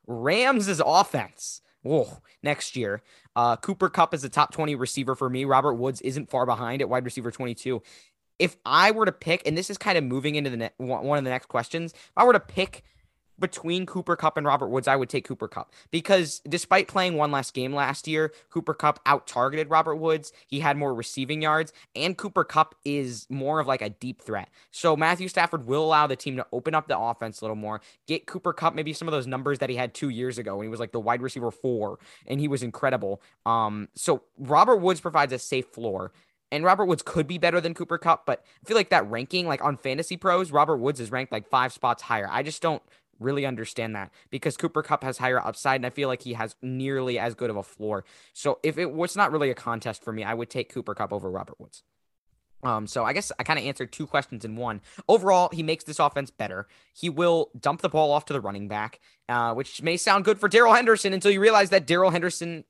Rams' 0.08 0.82
offense. 0.84 1.62
Whoa, 1.82 2.18
next 2.44 2.76
year. 2.76 3.02
Uh, 3.36 3.56
Cooper 3.56 3.88
Kupp 3.90 4.14
is 4.14 4.24
a 4.24 4.30
top 4.30 4.52
20 4.52 4.76
receiver 4.76 5.16
for 5.16 5.30
me. 5.30 5.46
Robert 5.46 5.76
Woods 5.76 6.02
isn't 6.02 6.30
far 6.30 6.46
behind 6.46 6.82
at 6.82 6.90
wide 6.90 7.06
receiver 7.06 7.32
22 7.32 7.82
if 8.40 8.56
I 8.66 8.92
were 8.92 9.06
to 9.06 9.12
pick, 9.12 9.44
and 9.46 9.58
this 9.58 9.70
is 9.70 9.78
kind 9.78 9.98
of 9.98 10.04
moving 10.04 10.36
into 10.36 10.50
the 10.50 10.58
ne- 10.58 10.72
one 10.78 11.18
of 11.18 11.24
the 11.26 11.30
next 11.30 11.48
questions, 11.48 11.92
if 11.94 12.12
I 12.16 12.24
were 12.24 12.34
to 12.34 12.40
pick 12.40 12.84
between 13.40 13.86
Cooper 13.86 14.16
Kupp 14.16 14.38
and 14.38 14.46
Robert 14.46 14.68
Woods, 14.68 14.88
I 14.88 14.96
would 14.96 15.10
take 15.10 15.26
Cooper 15.26 15.48
Kupp 15.48 15.74
because 15.92 16.42
despite 16.48 16.88
playing 16.88 17.16
one 17.16 17.32
less 17.32 17.52
game 17.52 17.74
last 17.74 18.08
year, 18.08 18.34
Cooper 18.50 18.74
Kupp 18.74 19.00
out 19.06 19.28
targeted 19.28 19.70
Robert 19.70 19.96
Woods. 19.96 20.32
He 20.48 20.60
had 20.60 20.78
more 20.78 20.94
receiving 20.94 21.42
yards, 21.42 21.74
and 21.96 22.18
Cooper 22.18 22.44
Kupp 22.44 22.76
is 22.86 23.28
more 23.30 23.60
of 23.60 23.68
like 23.68 23.82
a 23.82 23.90
deep 23.90 24.22
threat. 24.22 24.50
So 24.72 24.96
Matthew 24.96 25.28
Stafford 25.28 25.66
will 25.66 25.84
allow 25.84 26.08
the 26.08 26.16
team 26.16 26.36
to 26.38 26.46
open 26.52 26.76
up 26.76 26.88
the 26.88 26.98
offense 26.98 27.42
a 27.42 27.46
little 27.46 27.56
more, 27.56 27.82
get 28.08 28.26
Cooper 28.26 28.54
Kupp 28.54 28.76
maybe 28.76 28.94
some 28.94 29.08
of 29.08 29.12
those 29.12 29.28
numbers 29.28 29.60
that 29.60 29.70
he 29.70 29.76
had 29.76 29.94
two 29.94 30.10
years 30.10 30.38
ago 30.38 30.58
when 30.58 30.66
he 30.66 30.70
was 30.70 30.80
like 30.80 30.92
the 30.92 31.00
wide 31.00 31.22
receiver 31.22 31.52
four 31.52 32.00
and 32.28 32.40
he 32.40 32.48
was 32.48 32.64
incredible. 32.64 33.22
Um, 33.46 33.90
so 33.96 34.24
Robert 34.38 34.78
Woods 34.78 35.02
provides 35.02 35.34
a 35.34 35.40
safe 35.40 35.68
floor. 35.68 36.12
And 36.52 36.64
Robert 36.64 36.86
Woods 36.86 37.04
could 37.04 37.28
be 37.28 37.38
better 37.38 37.62
than 37.62 37.76
Cooper 37.76 38.00
Kupp, 38.00 38.26
but 38.26 38.44
I 38.64 38.68
feel 38.68 38.76
like 38.76 38.90
that 38.90 39.08
ranking, 39.08 39.46
like 39.46 39.64
on 39.64 39.78
Fantasy 39.78 40.18
Pros, 40.18 40.52
Robert 40.52 40.78
Woods 40.78 41.00
is 41.00 41.12
ranked 41.12 41.32
like 41.32 41.48
five 41.48 41.72
spots 41.72 42.02
higher. 42.02 42.28
I 42.28 42.42
just 42.42 42.60
don't 42.60 42.82
really 43.20 43.46
understand 43.46 43.96
that 43.96 44.12
because 44.30 44.58
Cooper 44.58 44.82
Kupp 44.82 45.04
has 45.04 45.18
higher 45.18 45.40
upside 45.40 45.78
and 45.78 45.86
I 45.86 45.90
feel 45.90 46.08
like 46.08 46.24
he 46.24 46.34
has 46.34 46.56
nearly 46.62 47.20
as 47.20 47.36
good 47.36 47.50
of 47.50 47.58
a 47.58 47.64
floor. 47.64 48.06
So 48.34 48.60
if 48.64 48.78
it 48.78 48.92
was 48.92 49.16
not 49.16 49.32
really 49.32 49.50
a 49.50 49.56
contest 49.56 50.04
for 50.04 50.12
me, 50.12 50.24
I 50.24 50.34
would 50.34 50.50
take 50.50 50.74
Cooper 50.74 50.96
Kupp 50.96 51.14
over 51.14 51.30
Robert 51.30 51.60
Woods. 51.60 51.84
Um, 52.62 52.88
so 52.88 53.06
I 53.06 53.14
guess 53.14 53.32
I 53.40 53.44
kind 53.44 53.58
of 53.58 53.66
answered 53.66 53.92
two 53.92 54.06
questions 54.06 54.44
in 54.44 54.58
one. 54.58 54.82
Overall, 55.08 55.50
he 55.54 55.64
makes 55.64 55.86
this 55.86 56.00
offense 56.00 56.30
better. 56.30 56.68
He 56.94 57.10
will 57.10 57.52
dump 57.58 57.82
the 57.82 57.90
ball 57.90 58.12
off 58.12 58.26
to 58.26 58.34
the 58.34 58.42
running 58.42 58.68
back, 58.68 59.00
uh, 59.30 59.54
which 59.54 59.82
may 59.82 59.96
sound 59.96 60.26
good 60.26 60.40
for 60.40 60.50
Darrell 60.50 60.74
Henderson 60.74 61.14
until 61.14 61.32
you 61.32 61.40
realize 61.40 61.70
that 61.70 61.88
Darrell 61.88 62.12
Henderson 62.12 62.66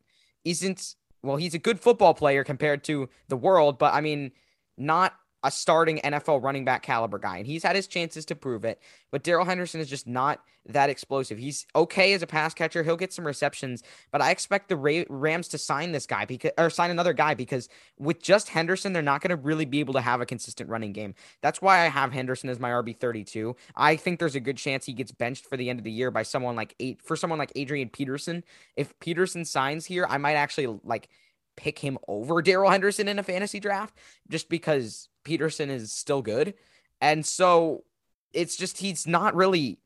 isn't 0.46 0.96
well, 1.22 1.38
he's 1.38 1.54
a 1.54 1.60
good 1.60 1.80
football 1.80 2.14
player 2.14 2.44
compared 2.44 2.84
to 2.86 3.10
the 3.28 3.38
world, 3.38 3.78
but 3.78 3.94
I 3.94 4.02
mean, 4.02 4.32
not 4.78 5.14
a 5.44 5.52
starting 5.52 6.00
NFL 6.04 6.44
running 6.44 6.66
back 6.66 6.84
caliber 6.84 7.18
guy. 7.18 7.38
And 7.38 7.48
he's 7.48 7.64
had 7.64 7.76
his 7.76 7.88
chances 7.88 8.26
to 8.26 8.36
prove 8.36 8.66
it. 8.66 8.82
But 9.12 9.24
Darrell 9.24 9.46
Henderson 9.46 9.80
is 9.80 9.90
just 9.90 10.08
not 10.08 10.42
that 10.66 10.90
explosive. 10.90 11.38
He's 11.38 11.66
okay 11.76 12.14
as 12.14 12.22
a 12.22 12.28
pass 12.28 12.54
catcher. 12.54 12.84
He'll 12.84 12.98
get 12.98 13.14
some 13.14 13.26
receptions, 13.26 13.82
but 14.12 14.22
I 14.22 14.32
expect 14.32 14.70
the 14.70 15.06
Rams 15.10 15.48
to 15.50 15.58
sign 15.58 15.92
this 15.92 16.06
guy 16.06 16.26
because 16.26 16.52
or 16.58 16.70
sign 16.70 16.92
another 16.92 17.14
guy 17.14 17.34
because 17.34 17.70
with 17.98 18.22
just 18.22 18.50
Henderson, 18.50 18.94
they're 18.94 19.02
not 19.02 19.22
going 19.22 19.30
to 19.30 19.36
really 19.36 19.66
be 19.66 19.80
able 19.80 19.94
to 19.94 20.02
have 20.02 20.22
a 20.22 20.26
consistent 20.26 20.70
running 20.70 20.94
game. 20.94 21.16
That's 21.42 21.62
why 21.62 21.80
I 21.80 21.88
have 21.88 22.12
Henderson 22.12 22.50
as 22.50 22.60
my 22.60 22.70
RB 22.70 22.98
32. 22.98 23.56
I 23.76 23.96
think 23.96 24.20
there's 24.20 24.36
a 24.36 24.40
good 24.40 24.58
chance 24.58 24.86
he 24.86 24.94
gets 24.94 25.12
benched 25.12 25.46
for 25.46 25.58
the 25.58 25.70
end 25.70 25.80
of 25.80 25.86
the 25.86 25.92
year 25.92 26.12
by 26.12 26.24
someone 26.24 26.56
like 26.56 26.76
eight 26.80 27.02
for 27.02 27.16
someone 27.16 27.40
like 27.40 27.52
Adrian 27.56 27.90
Peterson. 27.90 28.44
If 28.76 28.98
Peterson 29.00 29.46
signs 29.46 29.86
here, 29.86 30.06
I 30.08 30.18
might 30.18 30.36
actually 30.36 30.80
like 30.84 31.10
pick 31.60 31.80
him 31.80 31.98
over 32.08 32.42
Darrell 32.42 32.72
Henderson 32.72 33.10
in 33.10 33.20
a 33.20 33.24
fantasy 33.24 33.60
draft 33.60 33.94
just 34.30 34.48
because 34.48 35.10
Peterson 35.26 35.70
is 35.70 35.92
still 35.92 36.22
good. 36.22 36.54
And 37.02 37.26
so 37.26 37.84
it's 38.32 38.56
just 38.56 38.78
he's 38.78 39.06
not 39.06 39.36
really 39.36 39.80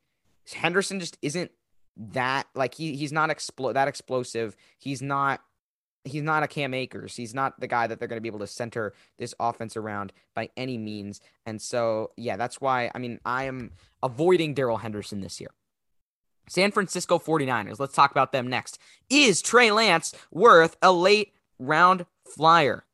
Henderson 0.54 1.00
just 1.00 1.18
isn't 1.24 1.52
that 1.98 2.46
like 2.54 2.76
he 2.76 2.96
he's 2.96 3.12
not 3.12 3.30
explo- 3.30 3.74
that 3.74 3.88
explosive. 3.88 4.56
He's 4.78 5.02
not 5.02 5.42
he's 6.06 6.22
not 6.22 6.44
a 6.44 6.48
Cam 6.48 6.76
Akers. 6.76 7.16
He's 7.16 7.34
not 7.34 7.60
the 7.60 7.68
guy 7.68 7.88
that 7.88 7.98
they're 7.98 8.08
going 8.08 8.18
to 8.18 8.22
be 8.22 8.30
able 8.30 8.40
to 8.40 8.48
center 8.48 8.94
this 9.18 9.34
offense 9.40 9.76
around 9.76 10.14
by 10.36 10.50
any 10.56 10.78
means. 10.78 11.22
And 11.48 11.60
so 11.60 12.12
yeah, 12.18 12.38
that's 12.38 12.62
why 12.62 12.92
I 12.94 13.00
mean 13.00 13.20
I 13.26 13.46
am 13.46 13.72
avoiding 14.04 14.54
Darrell 14.54 14.78
Henderson 14.78 15.22
this 15.22 15.42
year. 15.42 15.50
San 16.50 16.72
Francisco 16.72 17.18
49ers. 17.20 17.80
Let's 17.80 17.96
talk 17.96 18.12
about 18.12 18.32
them 18.32 18.48
next. 18.48 18.78
Is 19.10 19.42
Trey 19.42 19.72
Lance 19.72 20.14
worth 20.32 20.78
a 20.82 20.92
late 20.92 21.33
round 21.60 22.06
flyer? 22.26 22.86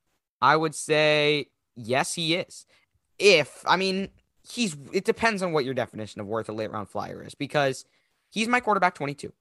I 0.41 0.55
would 0.55 0.75
say 0.75 1.47
yes, 1.75 2.13
he 2.13 2.35
is. 2.35 2.65
If 3.17 3.63
I 3.67 3.75
mean, 3.75 4.09
he's 4.49 4.77
it 4.91 5.05
depends 5.05 5.41
on 5.41 5.51
what 5.51 5.65
your 5.65 5.73
definition 5.73 6.21
of 6.21 6.27
worth 6.27 6.49
a 6.49 6.53
late 6.53 6.71
round 6.71 6.89
flyer 6.89 7.23
is 7.23 7.35
because 7.35 7.85
he's 8.29 8.47
my 8.47 8.59
quarterback 8.59 8.95
22. 8.95 9.33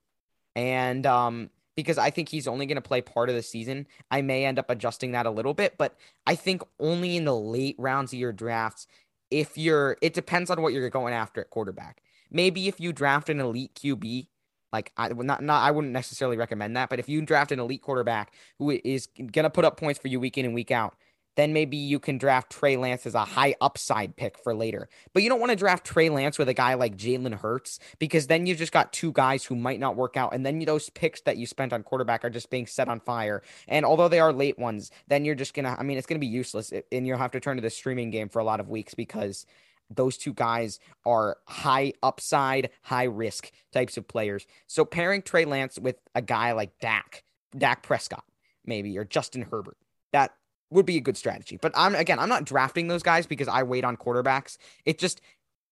And 0.55 1.05
um 1.05 1.49
because 1.75 1.97
I 1.97 2.09
think 2.09 2.27
he's 2.27 2.47
only 2.47 2.65
going 2.65 2.75
to 2.75 2.81
play 2.81 2.99
part 2.99 3.29
of 3.29 3.35
the 3.35 3.41
season. 3.41 3.87
I 4.11 4.21
may 4.21 4.43
end 4.43 4.59
up 4.59 4.69
adjusting 4.69 5.13
that 5.13 5.25
a 5.25 5.31
little 5.31 5.53
bit, 5.53 5.75
but 5.77 5.95
I 6.27 6.35
think 6.35 6.61
only 6.77 7.15
in 7.15 7.23
the 7.23 7.35
late 7.35 7.77
rounds 7.77 8.11
of 8.11 8.19
your 8.19 8.33
drafts 8.33 8.85
if 9.31 9.57
you're 9.57 9.97
it 10.01 10.13
depends 10.13 10.49
on 10.49 10.61
what 10.61 10.73
you're 10.73 10.89
going 10.89 11.13
after 11.13 11.41
at 11.41 11.49
quarterback. 11.49 12.01
Maybe 12.31 12.67
if 12.67 12.79
you 12.79 12.93
draft 12.93 13.29
an 13.29 13.39
elite 13.39 13.73
QB, 13.75 14.27
like 14.71 14.91
I 14.97 15.11
would 15.11 15.25
not, 15.25 15.43
not 15.43 15.63
I 15.63 15.71
wouldn't 15.71 15.93
necessarily 15.93 16.37
recommend 16.37 16.75
that, 16.77 16.89
but 16.89 16.99
if 16.99 17.09
you 17.09 17.21
draft 17.21 17.51
an 17.51 17.59
elite 17.59 17.81
quarterback 17.81 18.33
who 18.57 18.71
is 18.71 19.07
to 19.33 19.49
put 19.49 19.65
up 19.65 19.79
points 19.79 19.99
for 19.99 20.07
you 20.07 20.19
week 20.19 20.37
in 20.37 20.45
and 20.45 20.53
week 20.53 20.71
out, 20.71 20.95
then 21.39 21.53
maybe 21.53 21.77
you 21.77 21.99
can 21.99 22.17
draft 22.17 22.51
Trey 22.51 22.75
Lance 22.75 23.05
as 23.05 23.15
a 23.15 23.23
high 23.23 23.55
upside 23.61 24.17
pick 24.17 24.37
for 24.37 24.53
later. 24.53 24.89
But 25.13 25.23
you 25.23 25.29
don't 25.29 25.39
want 25.39 25.51
to 25.51 25.55
draft 25.55 25.85
Trey 25.85 26.09
Lance 26.09 26.37
with 26.37 26.49
a 26.49 26.53
guy 26.53 26.73
like 26.73 26.97
Jalen 26.97 27.33
Hurts 27.33 27.79
because 27.97 28.27
then 28.27 28.45
you've 28.45 28.57
just 28.57 28.73
got 28.73 28.91
two 28.91 29.13
guys 29.13 29.45
who 29.45 29.55
might 29.55 29.79
not 29.79 29.95
work 29.95 30.17
out. 30.17 30.33
And 30.33 30.45
then 30.45 30.59
those 30.65 30.89
picks 30.89 31.21
that 31.21 31.37
you 31.37 31.45
spent 31.45 31.71
on 31.71 31.83
quarterback 31.83 32.25
are 32.25 32.29
just 32.29 32.49
being 32.49 32.67
set 32.67 32.89
on 32.89 32.99
fire. 32.99 33.41
And 33.69 33.85
although 33.85 34.09
they 34.09 34.19
are 34.19 34.33
late 34.33 34.59
ones, 34.59 34.91
then 35.07 35.23
you're 35.23 35.33
just 35.33 35.53
going 35.53 35.63
to, 35.63 35.79
I 35.79 35.83
mean, 35.83 35.97
it's 35.97 36.07
going 36.07 36.19
to 36.19 36.25
be 36.25 36.27
useless. 36.27 36.73
And 36.91 37.07
you'll 37.07 37.17
have 37.17 37.31
to 37.31 37.39
turn 37.39 37.55
to 37.55 37.61
the 37.61 37.69
streaming 37.69 38.09
game 38.09 38.27
for 38.27 38.39
a 38.39 38.43
lot 38.43 38.59
of 38.59 38.67
weeks 38.67 38.93
because 38.93 39.45
those 39.89 40.17
two 40.17 40.33
guys 40.33 40.79
are 41.05 41.37
high 41.47 41.93
upside, 42.03 42.69
high 42.83 43.05
risk 43.05 43.51
types 43.71 43.97
of 43.97 44.07
players. 44.07 44.45
So 44.67 44.85
pairing 44.85 45.21
Trey 45.21 45.45
Lance 45.45 45.79
with 45.79 45.97
a 46.15 46.21
guy 46.21 46.51
like 46.51 46.79
Dak, 46.79 47.23
Dak 47.57 47.83
Prescott, 47.83 48.25
maybe, 48.65 48.97
or 48.97 49.05
Justin 49.05 49.43
Herbert, 49.49 49.77
that 50.13 50.33
would 50.69 50.85
be 50.85 50.97
a 50.97 51.01
good 51.01 51.17
strategy. 51.17 51.57
But 51.59 51.71
I'm 51.75 51.95
again, 51.95 52.19
I'm 52.19 52.29
not 52.29 52.45
drafting 52.45 52.87
those 52.87 53.03
guys 53.03 53.25
because 53.25 53.47
I 53.47 53.63
wait 53.63 53.83
on 53.83 53.97
quarterbacks. 53.97 54.57
It 54.85 54.99
just 54.99 55.21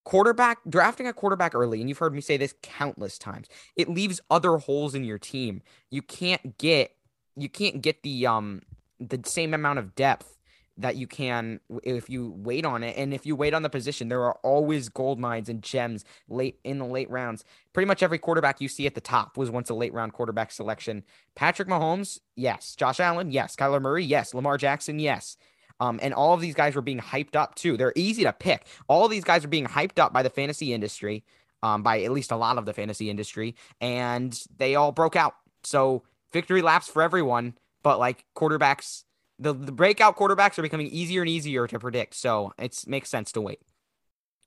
quarterback 0.04 0.60
drafting 0.68 1.08
a 1.08 1.14
quarterback 1.14 1.54
early, 1.54 1.80
and 1.80 1.90
you've 1.90 1.98
heard 1.98 2.14
me 2.14 2.22
say 2.22 2.38
this 2.38 2.56
countless 2.64 3.18
times. 3.18 3.48
It 3.76 3.90
leaves 3.90 4.22
other 4.30 4.58
holes 4.58 4.96
in 4.96 5.04
your 5.04 5.20
team. 5.20 5.62
You 5.92 6.02
can't 6.02 6.58
get 6.58 6.96
you 7.36 7.50
can't 7.50 7.82
get 7.82 8.04
the 8.04 8.26
um 8.26 8.62
the 9.00 9.22
same 9.26 9.54
amount 9.54 9.80
of 9.80 9.94
depth 9.96 10.37
that 10.78 10.96
you 10.96 11.08
can 11.08 11.60
if 11.84 12.10
you 12.10 12.34
wait 12.38 12.66
on 12.66 12.84
it. 12.84 12.96
And 12.98 13.14
if 13.14 13.26
you 13.26 13.36
wait 13.36 13.54
on 13.54 13.64
the 13.64 13.70
position 13.70 14.10
there 14.10 14.24
are 14.24 14.38
always 14.44 14.90
gold 14.90 15.20
mines 15.20 15.50
and 15.50 15.62
gems 15.62 16.06
late 16.30 16.60
in 16.64 16.80
the 16.80 16.86
late 16.86 17.10
rounds. 17.10 17.44
Pretty 17.74 17.88
much 17.88 18.04
every 18.04 18.20
quarterback 18.20 18.62
you 18.62 18.68
see 18.68 18.86
at 18.86 18.96
the 18.96 19.02
top 19.02 19.38
was 19.38 19.50
once 19.50 19.70
a 19.70 19.74
late 19.74 19.94
round 19.94 20.14
quarterback 20.14 20.52
selection. 20.52 21.04
Patrick 21.36 21.68
mahomes 21.68 22.20
yes. 22.36 22.76
Josh 22.76 23.00
allen 23.00 23.32
yes. 23.32 23.56
Kyler 23.56 23.82
murray 23.82 24.04
yes. 24.04 24.34
Lamar 24.34 24.58
jackson 24.58 25.00
yes. 25.00 25.38
Um, 25.80 26.00
and 26.02 26.14
all 26.14 26.34
of 26.34 26.42
these 26.42 26.56
guys 26.56 26.76
were 26.76 26.82
being 26.82 27.00
hyped 27.00 27.36
up 27.36 27.56
too. 27.56 27.78
They're 27.78 27.94
easy 27.96 28.24
to 28.24 28.34
pick. 28.34 28.66
All 28.88 29.08
these 29.08 29.24
guys 29.24 29.46
are 29.46 29.50
being 29.50 29.68
hyped 29.68 30.00
up 30.00 30.12
by 30.12 30.24
the 30.24 30.30
fantasy 30.30 30.74
industry 30.74 31.24
um, 31.62 31.84
by 31.84 32.02
at 32.02 32.12
least 32.12 32.32
a 32.32 32.36
lot 32.36 32.58
of 32.58 32.66
the 32.66 32.74
fantasy 32.74 33.10
industry 33.10 33.56
and 33.82 34.40
they 34.58 34.76
all 34.76 34.92
broke 34.92 35.16
out. 35.16 35.36
So 35.64 36.04
victory 36.32 36.62
laps 36.62 36.88
for 36.88 37.02
everyone 37.02 37.56
but 37.84 38.00
like 38.00 38.26
quarterbacks 38.36 39.04
the, 39.40 39.54
the 39.54 39.72
breakout 39.72 40.18
quarterbacks 40.18 40.58
are 40.58 40.64
becoming 40.64 40.88
easier 40.88 41.22
and 41.22 41.30
easier 41.30 41.68
to 41.68 41.80
predict, 41.80 42.16
so 42.16 42.54
it 42.58 42.84
makes 42.88 43.10
sense 43.10 43.32
to 43.34 43.42
wait. 43.42 43.60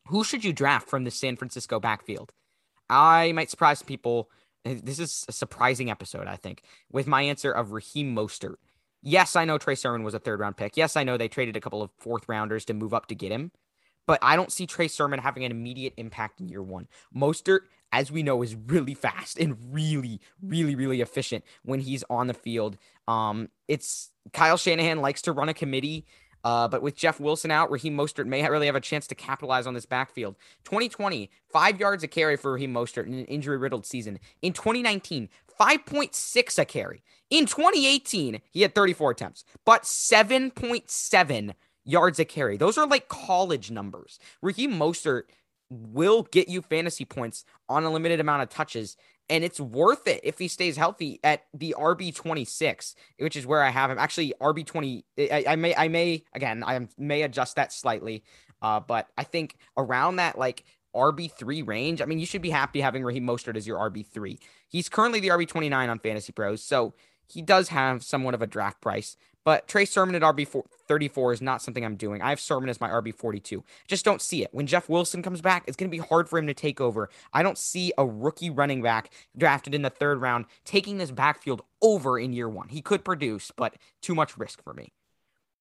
Who 0.09 0.25
should 0.25 0.45
you 0.45 0.53
draft 0.53 0.89
from 0.89 1.05
the 1.05 1.11
San 1.11 1.37
Francisco 1.37 1.79
backfield? 1.79 2.33
I 2.89 3.33
might 3.33 3.51
surprise 3.51 3.83
people. 3.83 4.31
This 4.65 4.99
is 4.99 5.25
a 5.29 5.33
surprising 5.33 5.91
episode, 5.91 6.27
I 6.27 6.37
think, 6.37 6.63
with 6.91 7.07
my 7.07 7.23
answer 7.23 7.53
of 7.53 7.73
Raheem 7.73 8.15
Mostert. 8.15 8.57
Yes, 9.03 9.37
I 9.37 9.45
know 9.45 9.57
Trey 9.57 9.77
Sermon 9.77 10.03
was 10.03 10.15
a 10.15 10.19
third 10.19 10.41
round 10.41 10.57
pick. 10.57 10.77
Yes, 10.77 10.97
I 10.97 11.05
know 11.05 11.17
they 11.17 11.29
traded 11.29 11.57
a 11.57 11.61
couple 11.61 11.83
of 11.83 11.91
fourth 11.99 12.29
rounders 12.29 12.65
to 12.67 12.75
move 12.75 12.93
up 12.93 13.07
to 13.07 13.15
get 13.15 13.33
him, 13.33 13.53
but 14.07 14.19
I 14.21 14.37
don't 14.37 14.53
see 14.53 14.67
Trey 14.67 14.89
Sermon 14.89 15.21
having 15.21 15.45
an 15.45 15.53
immediate 15.53 15.95
impact 15.97 16.41
in 16.41 16.49
year 16.49 16.63
one. 16.63 16.89
Mostert 17.15 17.61
as 17.93 18.11
we 18.11 18.23
know, 18.23 18.43
is 18.43 18.55
really 18.55 18.95
fast 18.95 19.39
and 19.39 19.57
really, 19.71 20.21
really, 20.41 20.75
really 20.75 21.01
efficient 21.01 21.45
when 21.63 21.81
he's 21.81 22.05
on 22.09 22.27
the 22.27 22.35
field. 22.35 22.77
Um, 23.11 23.49
it's 23.67 24.11
Kyle 24.33 24.57
Shanahan 24.57 25.01
likes 25.01 25.23
to 25.23 25.33
run 25.33 25.49
a 25.49 25.55
committee. 25.55 26.07
Uh, 26.43 26.69
but 26.69 26.81
with 26.81 26.97
Jeff 26.97 27.21
Wilson 27.21 27.51
out, 27.51 27.71
Raheem 27.71 27.95
Mostert 27.95 28.27
may 28.27 28.49
really 28.49 28.67
have 28.67 28.77
a 28.77 28.81
chance 28.81 29.07
to 29.09 29.15
capitalize 29.15 29.67
on 29.67 29.75
this 29.75 29.85
backfield. 29.85 30.37
2020, 30.65 31.31
five 31.53 31.79
yards 31.79 32.03
a 32.03 32.09
carry 32.09 32.37
for 32.37 32.53
Raheem 32.53 32.73
Mostert 32.73 33.07
in 33.07 33.13
an 33.13 33.27
injury 33.27 33.59
riddled 33.59 33.85
season. 33.85 34.19
In 34.41 34.55
2019, 34.55 35.29
5.6 35.61 36.59
a 36.59 36.65
carry. 36.65 37.03
In 37.29 37.45
2018, 37.45 38.41
he 38.51 38.63
had 38.63 38.75
34 38.75 39.11
attempts, 39.11 39.45
but 39.67 39.83
7.7 39.83 41.55
yards 41.85 42.19
a 42.19 42.25
carry. 42.25 42.57
Those 42.57 42.79
are 42.79 42.87
like 42.87 43.09
college 43.09 43.71
numbers. 43.71 44.19
Raheem 44.41 44.73
Mostert 44.73 45.25
will 45.69 46.23
get 46.23 46.49
you 46.49 46.63
fantasy 46.63 47.05
points 47.05 47.45
on 47.69 47.85
a 47.85 47.91
limited 47.91 48.19
amount 48.19 48.43
of 48.43 48.49
touches. 48.49 48.97
And 49.31 49.45
it's 49.45 49.61
worth 49.61 50.07
it 50.09 50.21
if 50.25 50.39
he 50.39 50.49
stays 50.49 50.77
healthy 50.77 51.21
at 51.23 51.45
the 51.55 51.75
RB 51.79 52.15
twenty 52.15 52.45
six, 52.45 52.97
which 53.19 53.37
is 53.37 53.47
where 53.47 53.63
I 53.63 53.71
have 53.71 53.91
him. 53.91 53.99
Actually, 53.99 54.35
RB 54.41 54.67
twenty. 54.67 55.05
I, 55.17 55.45
I, 55.49 55.57
may, 55.57 55.75
I 55.75 55.89
may 55.89 56.25
again, 56.35 56.65
I 56.67 56.87
may 56.99 57.23
adjust 57.23 57.57
that 57.57 57.73
slightly, 57.73 58.25
uh, 58.61 58.81
but 58.81 59.09
I 59.17 59.25
think 59.25 59.57
around 59.77 60.17
that 60.17 60.37
like 60.37 60.65
RB 60.95 61.31
three 61.33 61.63
range. 61.63 62.03
I 62.03 62.07
mean, 62.07 62.19
you 62.19 62.27
should 62.27 62.43
be 62.43 62.51
happy 62.51 62.81
having 62.81 63.05
Raheem 63.05 63.25
Mostert 63.25 63.57
as 63.57 63.67
your 63.67 63.79
RB 63.79 64.05
three. 64.05 64.41
He's 64.69 64.89
currently 64.89 65.21
the 65.21 65.29
RB 65.29 65.47
twenty 65.47 65.69
nine 65.69 65.89
on 65.89 66.01
Fantasy 66.01 66.33
Pros, 66.33 66.63
so 66.63 66.95
he 67.29 67.41
does 67.41 67.69
have 67.69 68.03
somewhat 68.03 68.35
of 68.35 68.43
a 68.43 68.47
draft 68.47 68.81
price. 68.81 69.17
But 69.45 69.67
Trey 69.69 69.85
Sermon 69.85 70.15
at 70.15 70.23
RB 70.23 70.65
34 70.87 71.33
is 71.33 71.43
not 71.43 71.63
something 71.63 71.85
I'm 71.85 71.97
doing. 71.97 72.21
I 72.21 72.29
have 72.31 72.41
Sermon 72.41 72.69
as 72.69 72.81
my 72.81 72.89
RB 72.89 73.15
42. 73.15 73.65
Just 73.87 74.05
don't 74.05 74.21
see 74.21 74.43
it. 74.43 74.51
When 74.53 74.67
Jeff 74.67 74.89
Wilson 74.89 75.23
comes 75.23 75.41
back, 75.41 75.65
it's 75.67 75.77
going 75.77 75.91
to 75.91 75.97
be 75.97 76.03
hard 76.03 76.29
for 76.29 76.39
him 76.39 76.47
to 76.47 76.55
take 76.55 76.81
over. 76.81 77.09
I 77.33 77.43
don't 77.43 77.57
see 77.57 77.93
a 77.97 78.05
rookie 78.05 78.51
running 78.51 78.83
back 78.83 79.11
drafted 79.37 79.75
in 79.75 79.83
the 79.83 79.91
third 79.91 80.21
round 80.21 80.45
taking 80.65 80.99
this 80.99 81.11
backfield 81.11 81.63
over 81.81 82.19
in 82.19 82.33
year 82.33 82.49
one. 82.49 82.69
He 82.69 82.83
could 82.83 83.05
produce, 83.05 83.51
but 83.57 83.75
too 84.03 84.15
much 84.15 84.37
risk 84.37 84.63
for 84.63 84.75
me. 84.75 84.93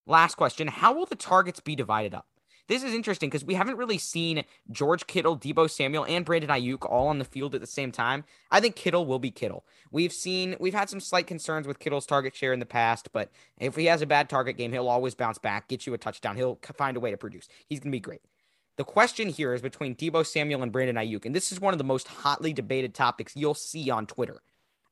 Last 0.05 0.35
question 0.35 0.67
How 0.67 0.93
will 0.93 1.05
the 1.05 1.15
targets 1.15 1.59
be 1.59 1.75
divided 1.75 2.13
up? 2.13 2.25
This 2.69 2.83
is 2.83 2.93
interesting 2.93 3.31
because 3.31 3.43
we 3.43 3.55
haven't 3.55 3.77
really 3.77 3.97
seen 3.97 4.43
George 4.71 5.07
Kittle, 5.07 5.35
Deebo 5.35 5.67
Samuel, 5.67 6.05
and 6.05 6.23
Brandon 6.23 6.51
Aiyuk 6.51 6.85
all 6.87 7.07
on 7.07 7.17
the 7.17 7.25
field 7.25 7.55
at 7.55 7.61
the 7.61 7.67
same 7.67 7.91
time. 7.91 8.23
I 8.51 8.59
think 8.59 8.75
Kittle 8.75 9.07
will 9.07 9.17
be 9.17 9.31
Kittle. 9.31 9.65
We've 9.91 10.13
seen 10.13 10.55
we've 10.59 10.75
had 10.75 10.87
some 10.87 10.99
slight 10.99 11.25
concerns 11.25 11.65
with 11.65 11.79
Kittle's 11.79 12.05
target 12.05 12.35
share 12.35 12.53
in 12.53 12.59
the 12.59 12.67
past, 12.67 13.11
but 13.11 13.31
if 13.57 13.75
he 13.75 13.85
has 13.85 14.03
a 14.03 14.05
bad 14.05 14.29
target 14.29 14.55
game, 14.55 14.71
he'll 14.71 14.87
always 14.87 15.15
bounce 15.15 15.39
back, 15.39 15.67
get 15.67 15.87
you 15.87 15.95
a 15.95 15.97
touchdown. 15.97 16.35
He'll 16.35 16.59
find 16.77 16.95
a 16.95 16.99
way 16.99 17.09
to 17.09 17.17
produce. 17.17 17.49
He's 17.67 17.79
going 17.79 17.91
to 17.91 17.95
be 17.95 17.99
great. 17.99 18.21
The 18.77 18.83
question 18.83 19.29
here 19.29 19.55
is 19.55 19.63
between 19.63 19.95
Deebo 19.95 20.23
Samuel 20.23 20.61
and 20.61 20.71
Brandon 20.71 20.95
Aiyuk, 20.95 21.25
and 21.25 21.35
this 21.35 21.51
is 21.51 21.59
one 21.59 21.73
of 21.73 21.79
the 21.79 21.83
most 21.83 22.07
hotly 22.07 22.53
debated 22.53 22.93
topics 22.93 23.35
you'll 23.35 23.55
see 23.55 23.89
on 23.89 24.05
Twitter. 24.05 24.43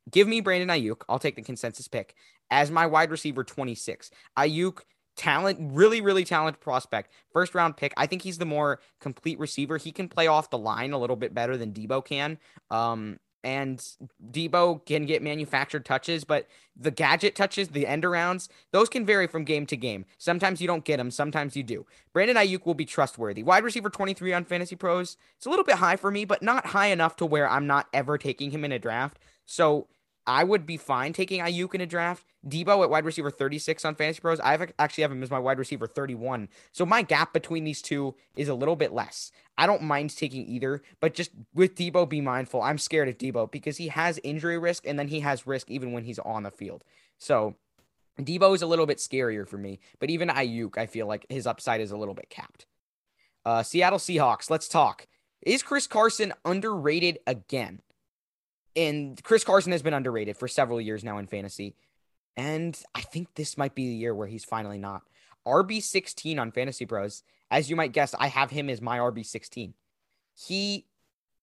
Give 0.09 0.27
me 0.27 0.41
Brandon 0.41 0.69
Aiyuk. 0.69 1.03
I'll 1.07 1.19
take 1.19 1.35
the 1.35 1.43
consensus 1.43 1.87
pick 1.87 2.15
as 2.49 2.71
my 2.71 2.87
wide 2.87 3.11
receiver 3.11 3.43
26. 3.43 4.09
Aiyuk 4.35 4.79
talent, 5.17 5.59
really, 5.73 5.99
really 5.99 6.23
talented 6.23 6.61
prospect. 6.61 7.11
First 7.33 7.53
round 7.53 7.75
pick. 7.75 7.93
I 7.97 8.05
think 8.05 8.21
he's 8.21 8.37
the 8.37 8.45
more 8.45 8.79
complete 9.01 9.39
receiver. 9.39 9.77
He 9.77 9.91
can 9.91 10.07
play 10.07 10.27
off 10.27 10.49
the 10.49 10.57
line 10.57 10.93
a 10.93 10.97
little 10.97 11.15
bit 11.15 11.33
better 11.33 11.57
than 11.57 11.73
Deebo 11.73 12.05
can. 12.05 12.37
Um, 12.71 13.19
and 13.43 13.81
Deebo 14.31 14.85
can 14.85 15.05
get 15.05 15.21
manufactured 15.21 15.85
touches, 15.85 16.23
but 16.23 16.47
the 16.75 16.91
gadget 16.91 17.35
touches, 17.35 17.69
the 17.69 17.87
end 17.87 18.03
arounds, 18.03 18.49
those 18.71 18.89
can 18.89 19.05
vary 19.05 19.27
from 19.27 19.43
game 19.43 19.65
to 19.67 19.77
game. 19.77 20.05
Sometimes 20.17 20.59
you 20.59 20.67
don't 20.67 20.83
get 20.83 20.97
them, 20.97 21.11
sometimes 21.11 21.55
you 21.55 21.63
do. 21.63 21.85
Brandon 22.13 22.35
Aiyuk 22.35 22.65
will 22.65 22.73
be 22.73 22.85
trustworthy. 22.85 23.43
Wide 23.43 23.63
receiver 23.63 23.89
23 23.89 24.33
on 24.33 24.43
Fantasy 24.43 24.75
Pros. 24.75 25.17
It's 25.37 25.45
a 25.45 25.49
little 25.49 25.63
bit 25.63 25.75
high 25.75 25.95
for 25.95 26.11
me, 26.11 26.25
but 26.25 26.41
not 26.41 26.67
high 26.67 26.87
enough 26.87 27.15
to 27.17 27.25
where 27.25 27.49
I'm 27.49 27.67
not 27.67 27.87
ever 27.93 28.17
taking 28.17 28.51
him 28.51 28.65
in 28.65 28.71
a 28.71 28.79
draft. 28.79 29.19
So 29.45 29.87
I 30.27 30.43
would 30.43 30.65
be 30.65 30.75
fine 30.75 31.13
taking 31.13 31.41
Aiyuk 31.41 31.73
in 31.73 31.81
a 31.81 31.85
draft. 31.85 32.25
Deebo 32.45 32.83
at 32.83 32.89
wide 32.89 33.05
receiver 33.05 33.31
36 33.31 33.85
on 33.85 33.95
Fantasy 33.95 34.19
Pros. 34.19 34.39
I 34.41 34.57
actually 34.77 35.01
have 35.03 35.11
him 35.11 35.23
as 35.23 35.31
my 35.31 35.39
wide 35.39 35.57
receiver 35.57 35.87
31. 35.87 36.49
So 36.73 36.85
my 36.85 37.01
gap 37.01 37.33
between 37.33 37.63
these 37.63 37.81
two 37.81 38.13
is 38.35 38.49
a 38.49 38.53
little 38.53 38.75
bit 38.75 38.93
less. 38.93 39.31
I 39.57 39.65
don't 39.65 39.81
mind 39.81 40.15
taking 40.15 40.45
either, 40.47 40.81
but 40.99 41.13
just 41.13 41.31
with 41.53 41.75
Deebo, 41.75 42.07
be 42.07 42.21
mindful. 42.21 42.61
I'm 42.61 42.77
scared 42.77 43.07
of 43.07 43.17
Deebo 43.17 43.49
because 43.49 43.77
he 43.77 43.87
has 43.87 44.19
injury 44.23 44.57
risk 44.57 44.85
and 44.85 44.99
then 44.99 45.07
he 45.07 45.21
has 45.21 45.47
risk 45.47 45.71
even 45.71 45.93
when 45.93 46.03
he's 46.03 46.19
on 46.19 46.43
the 46.43 46.51
field. 46.51 46.83
So 47.17 47.55
Deebo 48.19 48.53
is 48.53 48.61
a 48.61 48.67
little 48.67 48.85
bit 48.85 48.97
scarier 48.97 49.47
for 49.47 49.57
me, 49.57 49.79
but 49.99 50.09
even 50.09 50.27
Aiyuk, 50.27 50.77
I 50.77 50.85
feel 50.87 51.07
like 51.07 51.25
his 51.29 51.47
upside 51.47 51.81
is 51.81 51.91
a 51.91 51.97
little 51.97 52.13
bit 52.13 52.29
capped. 52.29 52.65
Uh, 53.45 53.63
Seattle 53.63 53.99
Seahawks, 53.99 54.49
let's 54.49 54.67
talk. 54.67 55.07
Is 55.41 55.63
Chris 55.63 55.87
Carson 55.87 56.33
underrated 56.43 57.19
again? 57.25 57.81
And 58.77 59.21
Chris 59.23 59.43
Carson 59.43 59.71
has 59.71 59.81
been 59.81 59.93
underrated 59.93 60.37
for 60.37 60.47
several 60.47 60.79
years 60.79 61.03
now 61.03 61.17
in 61.17 61.27
fantasy. 61.27 61.75
And 62.37 62.79
I 62.93 63.01
think 63.01 63.33
this 63.33 63.57
might 63.57 63.73
be 63.73 63.87
the 63.89 63.95
year 63.95 64.13
where 64.13 64.27
he's 64.27 64.45
finally 64.45 64.77
not. 64.77 65.01
RB16 65.47 66.39
on 66.39 66.51
Fantasy 66.51 66.85
Pros. 66.85 67.23
As 67.49 67.69
you 67.69 67.75
might 67.75 67.91
guess, 67.91 68.13
I 68.19 68.27
have 68.27 68.51
him 68.51 68.69
as 68.69 68.81
my 68.81 68.99
RB16. 68.99 69.73
He 70.35 70.85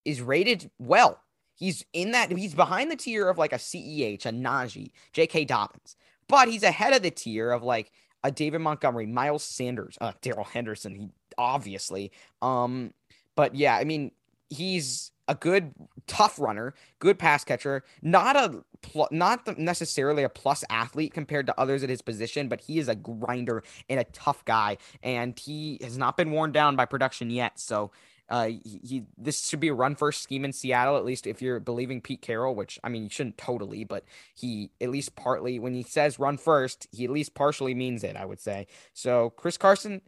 is 0.05 0.23
rated 0.23 0.71
well. 0.79 1.21
He's 1.57 1.85
in 1.93 2.13
that, 2.13 2.31
he's 2.31 2.55
behind 2.55 2.91
the 2.91 2.97
tier 2.97 3.29
of 3.29 3.39
like 3.39 3.53
a 3.53 3.57
CEH, 3.57 4.27
a 4.27 4.33
Najee, 4.33 4.93
J.K. 5.13 5.45
Dobbins, 5.47 5.97
but 6.29 6.49
he's 6.49 6.63
ahead 6.63 6.93
of 6.93 7.03
the 7.03 7.11
tier 7.11 7.51
of 7.51 7.63
like 7.63 7.91
a 8.23 8.31
David 8.31 8.61
Montgomery, 8.61 9.07
Miles 9.07 9.45
Sanders, 9.45 9.97
uh, 10.01 10.13
Darrell 10.21 10.45
Henderson, 10.45 10.95
he, 10.95 11.09
obviously. 11.39 12.13
Um, 12.43 12.93
but 13.37 13.55
yeah, 13.55 13.77
I 13.77 13.85
mean, 13.85 14.13
he's 14.51 15.13
a 15.29 15.35
good 15.35 15.75
tough 16.07 16.39
runner, 16.39 16.75
good 16.99 17.19
pass 17.19 17.45
catcher, 17.45 17.83
not 18.03 18.37
a 18.37 18.63
pl- 18.83 19.09
not 19.11 19.59
necessarily 19.59 20.23
a 20.23 20.29
plus 20.29 20.65
athlete 20.69 21.15
compared 21.15 21.47
to 21.47 21.61
others 21.61 21.83
at 21.83 21.89
his 21.89 22.03
position, 22.03 22.49
but 22.49 22.61
he 22.61 22.79
is 22.79 22.89
a 22.89 22.95
grinder 22.95 23.63
and 23.89 24.01
a 24.01 24.05
tough 24.05 24.45
guy, 24.45 24.77
and 25.03 25.39
he 25.39 25.79
has 25.83 25.97
not 25.97 26.17
been 26.17 26.31
worn 26.31 26.53
down 26.53 26.77
by 26.77 26.85
production 26.85 27.31
yet. 27.31 27.59
So. 27.59 27.91
Uh, 28.27 28.47
he, 28.47 28.81
he, 28.83 29.03
this 29.19 29.47
should 29.47 29.61
be 29.61 29.69
a 29.69 29.75
run 29.75 29.95
first 29.95 30.23
scheme 30.23 30.47
in 30.47 30.53
Seattle, 30.55 30.97
at 30.97 31.05
least 31.05 31.27
if 31.27 31.43
you're 31.43 31.61
believing 31.61 32.01
Pete 32.01 32.23
Carroll, 32.23 32.55
which 32.55 32.81
I 32.83 32.89
mean 32.89 33.03
you 33.03 33.11
shouldn't 33.11 33.37
totally, 33.37 33.85
but 33.85 34.03
he 34.35 34.71
at 34.81 34.89
least 34.89 35.15
partly 35.15 35.59
when 35.59 35.75
he 35.75 35.83
says 35.83 36.19
run 36.19 36.39
first, 36.39 36.89
he 36.91 37.05
at 37.05 37.11
least 37.11 37.35
partially 37.35 37.75
means 37.75 38.03
it, 38.03 38.17
I 38.17 38.25
would 38.25 38.41
say. 38.41 38.67
So 38.95 39.29
Chris 39.37 39.59
Carson 39.59 40.01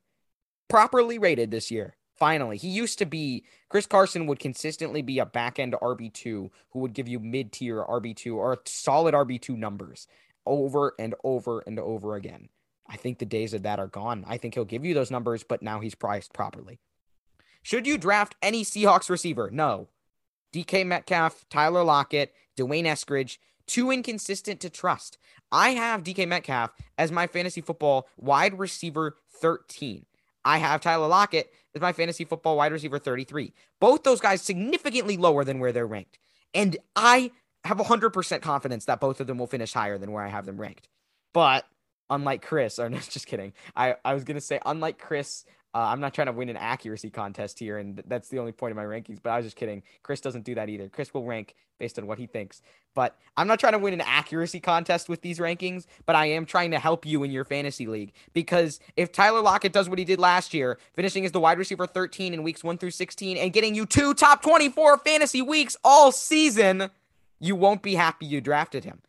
properly 0.66 1.18
rated 1.18 1.50
this 1.50 1.70
year. 1.70 1.94
Finally, 2.16 2.56
he 2.56 2.68
used 2.68 2.98
to 2.98 3.04
be 3.04 3.44
Chris 3.68 3.86
Carson 3.86 4.26
would 4.26 4.38
consistently 4.38 5.02
be 5.02 5.18
a 5.18 5.26
back 5.26 5.58
end 5.58 5.74
RB2 5.82 6.50
who 6.70 6.78
would 6.78 6.94
give 6.94 7.08
you 7.08 7.18
mid 7.20 7.52
tier 7.52 7.84
RB2 7.84 8.34
or 8.34 8.58
solid 8.64 9.14
RB2 9.14 9.56
numbers 9.56 10.06
over 10.46 10.94
and 10.98 11.14
over 11.24 11.62
and 11.66 11.78
over 11.78 12.14
again. 12.14 12.48
I 12.88 12.96
think 12.96 13.18
the 13.18 13.26
days 13.26 13.52
of 13.52 13.62
that 13.64 13.78
are 13.78 13.88
gone. 13.88 14.24
I 14.26 14.38
think 14.38 14.54
he'll 14.54 14.64
give 14.64 14.84
you 14.84 14.94
those 14.94 15.10
numbers, 15.10 15.42
but 15.42 15.62
now 15.62 15.80
he's 15.80 15.94
priced 15.94 16.32
properly. 16.32 16.78
Should 17.62 17.86
you 17.86 17.98
draft 17.98 18.36
any 18.40 18.64
Seahawks 18.64 19.10
receiver? 19.10 19.50
No. 19.50 19.88
DK 20.52 20.86
Metcalf, 20.86 21.44
Tyler 21.50 21.82
Lockett, 21.82 22.32
D'Wayne 22.56 22.84
Eskridge, 22.84 23.38
too 23.66 23.90
inconsistent 23.90 24.60
to 24.60 24.70
trust. 24.70 25.18
I 25.50 25.70
have 25.70 26.04
DK 26.04 26.28
Metcalf 26.28 26.70
as 26.96 27.10
my 27.10 27.26
fantasy 27.26 27.60
football 27.60 28.08
wide 28.16 28.58
receiver 28.58 29.16
13. 29.40 30.06
I 30.44 30.58
have 30.58 30.80
Tyler 30.80 31.08
Lockett 31.08 31.52
as 31.76 31.82
my 31.82 31.92
fantasy 31.92 32.24
football 32.24 32.56
wide 32.56 32.72
receiver 32.72 32.98
33. 32.98 33.52
Both 33.80 34.02
those 34.02 34.20
guys 34.20 34.42
significantly 34.42 35.16
lower 35.16 35.44
than 35.44 35.60
where 35.60 35.72
they're 35.72 35.86
ranked. 35.86 36.18
And 36.54 36.76
I 36.96 37.30
have 37.64 37.78
100% 37.78 38.42
confidence 38.42 38.86
that 38.86 39.00
both 39.00 39.20
of 39.20 39.26
them 39.26 39.38
will 39.38 39.46
finish 39.46 39.72
higher 39.72 39.98
than 39.98 40.10
where 40.10 40.24
I 40.24 40.28
have 40.28 40.46
them 40.46 40.60
ranked. 40.60 40.88
But 41.32 41.66
unlike 42.10 42.42
Chris, 42.42 42.78
or 42.78 42.88
no, 42.90 42.98
just 42.98 43.26
kidding. 43.26 43.52
I, 43.76 43.96
I 44.04 44.14
was 44.14 44.24
going 44.24 44.36
to 44.36 44.40
say, 44.40 44.58
unlike 44.64 44.98
Chris, 44.98 45.44
uh, 45.76 45.90
I'm 45.90 46.00
not 46.00 46.14
trying 46.14 46.28
to 46.28 46.32
win 46.32 46.48
an 46.48 46.56
accuracy 46.56 47.10
contest 47.10 47.58
here, 47.58 47.76
and 47.76 48.02
that's 48.06 48.30
the 48.30 48.38
only 48.38 48.52
point 48.52 48.70
of 48.70 48.76
my 48.76 48.84
rankings. 48.84 49.18
But 49.22 49.28
I 49.28 49.36
was 49.36 49.44
just 49.44 49.56
kidding. 49.56 49.82
Chris 50.02 50.22
doesn't 50.22 50.46
do 50.46 50.54
that 50.54 50.70
either. 50.70 50.88
Chris 50.88 51.12
will 51.12 51.24
rank 51.24 51.54
based 51.78 51.98
on 51.98 52.06
what 52.06 52.18
he 52.18 52.26
thinks. 52.26 52.62
But 52.94 53.14
I'm 53.36 53.46
not 53.46 53.60
trying 53.60 53.74
to 53.74 53.78
win 53.78 53.92
an 53.92 54.00
accuracy 54.00 54.58
contest 54.58 55.10
with 55.10 55.20
these 55.20 55.38
rankings, 55.38 55.84
but 56.06 56.16
I 56.16 56.26
am 56.30 56.46
trying 56.46 56.70
to 56.70 56.78
help 56.78 57.04
you 57.04 57.24
in 57.24 57.30
your 57.30 57.44
fantasy 57.44 57.86
league. 57.86 58.14
Because 58.32 58.80
if 58.96 59.12
Tyler 59.12 59.42
Lockett 59.42 59.74
does 59.74 59.86
what 59.86 59.98
he 59.98 60.06
did 60.06 60.18
last 60.18 60.54
year, 60.54 60.78
finishing 60.94 61.26
as 61.26 61.32
the 61.32 61.40
wide 61.40 61.58
receiver 61.58 61.86
13 61.86 62.32
in 62.32 62.42
weeks 62.42 62.64
1 62.64 62.78
through 62.78 62.92
16 62.92 63.36
and 63.36 63.52
getting 63.52 63.74
you 63.74 63.84
two 63.84 64.14
top 64.14 64.40
24 64.40 64.96
fantasy 65.00 65.42
weeks 65.42 65.76
all 65.84 66.10
season, 66.10 66.88
you 67.38 67.54
won't 67.54 67.82
be 67.82 67.96
happy 67.96 68.24
you 68.24 68.40
drafted 68.40 68.84
him. 68.84 69.02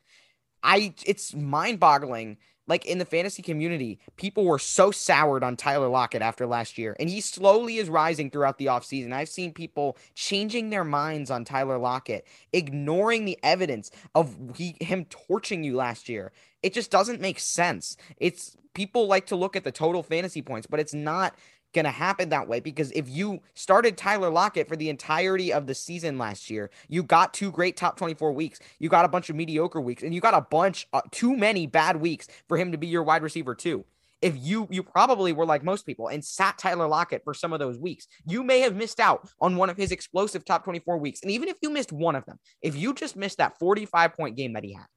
I 0.62 0.94
it's 1.06 1.34
mind-boggling 1.34 2.36
like 2.68 2.86
in 2.86 2.98
the 2.98 3.06
fantasy 3.06 3.42
community, 3.42 4.00
people 4.18 4.46
were 4.46 4.60
so 4.60 4.92
soured 4.92 5.44
on 5.44 5.56
Tyler 5.56 5.88
Lockett 5.88 6.22
after 6.22 6.46
last 6.46 6.78
year, 6.78 6.96
and 7.00 7.10
he 7.10 7.22
slowly 7.22 7.78
is 7.78 7.90
rising 7.90 8.30
throughout 8.30 8.58
the 8.58 8.68
offseason. 8.68 9.14
I've 9.14 9.30
seen 9.30 9.54
people 9.54 9.98
changing 10.16 10.70
their 10.70 10.84
minds 10.84 11.32
on 11.32 11.46
Tyler 11.46 11.78
Lockett, 11.78 12.28
ignoring 12.54 13.26
the 13.26 13.40
evidence 13.42 13.92
of 14.14 14.36
he, 14.56 14.76
him 14.82 15.06
torching 15.06 15.64
you 15.64 15.76
last 15.76 16.10
year. 16.10 16.32
It 16.62 16.74
just 16.74 16.92
doesn't 16.92 17.22
make 17.22 17.40
sense. 17.40 17.98
It's 18.18 18.58
people 18.74 19.08
like 19.08 19.26
to 19.28 19.36
look 19.36 19.56
at 19.56 19.64
the 19.64 19.72
total 19.72 20.04
fantasy 20.04 20.42
points, 20.42 20.68
but 20.68 20.80
it's 20.80 20.94
not 20.94 21.36
going 21.78 21.86
to 21.86 21.92
happen 21.92 22.30
that 22.30 22.48
way 22.48 22.60
because 22.60 22.92
if 22.94 23.08
you 23.08 23.40
started 23.54 23.98
Tyler 23.98 24.32
Lockett 24.32 24.68
for 24.68 24.76
the 24.76 24.90
entirety 24.90 25.54
of 25.54 25.68
the 25.68 25.76
season 25.76 26.18
last 26.18 26.50
year, 26.50 26.72
you 26.88 27.04
got 27.04 27.36
two 27.36 27.52
great 27.52 27.78
top 27.78 27.98
24 27.98 28.32
weeks. 28.32 28.60
You 28.80 28.90
got 28.90 29.06
a 29.06 29.08
bunch 29.08 29.30
of 29.30 29.36
mediocre 29.36 29.80
weeks 29.80 30.02
and 30.02 30.12
you 30.12 30.20
got 30.20 30.34
a 30.34 30.42
bunch 30.42 30.88
uh, 30.92 31.02
too 31.12 31.38
many 31.38 31.68
bad 31.68 32.02
weeks 32.02 32.28
for 32.48 32.58
him 32.58 32.72
to 32.72 32.80
be 32.80 32.88
your 32.88 33.04
wide 33.04 33.22
receiver 33.22 33.54
too. 33.54 33.86
If 34.24 34.36
you 34.36 34.68
you 34.72 34.82
probably 34.82 35.34
were 35.34 35.46
like 35.46 35.64
most 35.64 35.86
people 35.86 36.08
and 36.08 36.26
sat 36.26 36.58
Tyler 36.58 36.88
Lockett 36.88 37.24
for 37.24 37.36
some 37.36 37.54
of 37.54 37.60
those 37.60 37.78
weeks, 37.78 38.08
you 38.26 38.44
may 38.44 38.62
have 38.62 38.76
missed 38.76 39.00
out 39.00 39.30
on 39.40 39.56
one 39.56 39.70
of 39.70 39.78
his 39.78 39.92
explosive 39.92 40.44
top 40.44 40.64
24 40.64 40.98
weeks. 40.98 41.22
And 41.22 41.30
even 41.30 41.48
if 41.48 41.58
you 41.62 41.70
missed 41.70 41.92
one 41.92 42.16
of 42.16 42.26
them, 42.26 42.40
if 42.64 42.76
you 42.76 42.96
just 42.96 43.16
missed 43.16 43.38
that 43.38 43.60
45 43.60 44.14
point 44.14 44.36
game 44.36 44.54
that 44.54 44.64
he 44.64 44.74
had, 44.74 44.88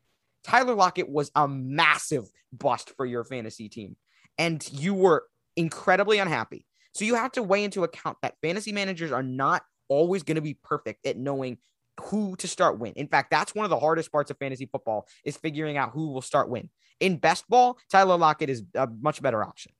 Tyler 0.44 0.74
Lockett 0.74 1.10
was 1.10 1.30
a 1.34 1.46
massive 1.46 2.24
bust 2.50 2.92
for 2.96 3.04
your 3.04 3.24
fantasy 3.24 3.68
team. 3.68 3.96
And 4.38 4.66
you 4.72 4.94
were 4.94 5.24
incredibly 5.54 6.18
unhappy. 6.18 6.64
So 6.92 7.04
you 7.04 7.14
have 7.14 7.32
to 7.32 7.42
weigh 7.42 7.64
into 7.64 7.84
account 7.84 8.18
that 8.22 8.34
fantasy 8.42 8.72
managers 8.72 9.12
are 9.12 9.22
not 9.22 9.62
always 9.88 10.22
going 10.22 10.36
to 10.36 10.40
be 10.40 10.54
perfect 10.62 11.06
at 11.06 11.16
knowing 11.16 11.58
who 12.00 12.34
to 12.36 12.48
start 12.48 12.78
win. 12.78 12.92
In 12.94 13.08
fact, 13.08 13.30
that's 13.30 13.54
one 13.54 13.64
of 13.64 13.70
the 13.70 13.78
hardest 13.78 14.10
parts 14.10 14.30
of 14.30 14.38
fantasy 14.38 14.66
football 14.66 15.06
is 15.24 15.36
figuring 15.36 15.76
out 15.76 15.90
who 15.92 16.12
will 16.12 16.22
start 16.22 16.48
win. 16.48 16.70
In 16.98 17.16
best 17.16 17.48
ball, 17.48 17.78
Tyler 17.90 18.16
Lockett 18.16 18.50
is 18.50 18.62
a 18.74 18.88
much 19.00 19.22
better 19.22 19.42
option. 19.42 19.72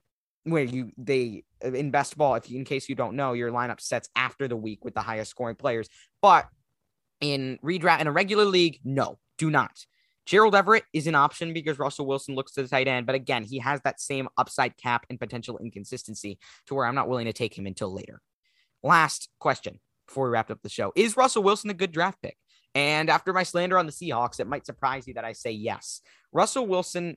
Where 0.44 0.64
you 0.64 0.90
they 0.96 1.44
in 1.62 1.90
best 1.90 2.16
ball, 2.16 2.34
if 2.34 2.50
you, 2.50 2.58
in 2.58 2.64
case 2.64 2.88
you 2.88 2.94
don't 2.94 3.14
know, 3.14 3.34
your 3.34 3.50
lineup 3.50 3.78
sets 3.78 4.08
after 4.16 4.48
the 4.48 4.56
week 4.56 4.84
with 4.84 4.94
the 4.94 5.02
highest 5.02 5.30
scoring 5.30 5.56
players. 5.56 5.88
But 6.22 6.48
in 7.20 7.58
redraft 7.62 8.00
in 8.00 8.06
a 8.06 8.12
regular 8.12 8.46
league, 8.46 8.80
no, 8.82 9.18
do 9.36 9.50
not. 9.50 9.84
Gerald 10.30 10.54
Everett 10.54 10.84
is 10.92 11.08
an 11.08 11.16
option 11.16 11.52
because 11.52 11.80
Russell 11.80 12.06
Wilson 12.06 12.36
looks 12.36 12.52
to 12.52 12.62
the 12.62 12.68
tight 12.68 12.86
end, 12.86 13.04
but 13.04 13.16
again, 13.16 13.42
he 13.42 13.58
has 13.58 13.80
that 13.80 14.00
same 14.00 14.28
upside 14.38 14.76
cap 14.76 15.04
and 15.10 15.18
potential 15.18 15.58
inconsistency 15.58 16.38
to 16.66 16.74
where 16.76 16.86
I'm 16.86 16.94
not 16.94 17.08
willing 17.08 17.24
to 17.24 17.32
take 17.32 17.58
him 17.58 17.66
until 17.66 17.92
later. 17.92 18.22
Last 18.80 19.28
question 19.40 19.80
before 20.06 20.26
we 20.26 20.30
wrap 20.30 20.48
up 20.48 20.62
the 20.62 20.68
show 20.68 20.92
Is 20.94 21.16
Russell 21.16 21.42
Wilson 21.42 21.68
a 21.68 21.74
good 21.74 21.90
draft 21.90 22.22
pick? 22.22 22.36
And 22.76 23.10
after 23.10 23.32
my 23.32 23.42
slander 23.42 23.76
on 23.76 23.86
the 23.86 23.92
Seahawks, 23.92 24.38
it 24.38 24.46
might 24.46 24.66
surprise 24.66 25.08
you 25.08 25.14
that 25.14 25.24
I 25.24 25.32
say 25.32 25.50
yes. 25.50 26.00
Russell 26.32 26.68
Wilson 26.68 27.16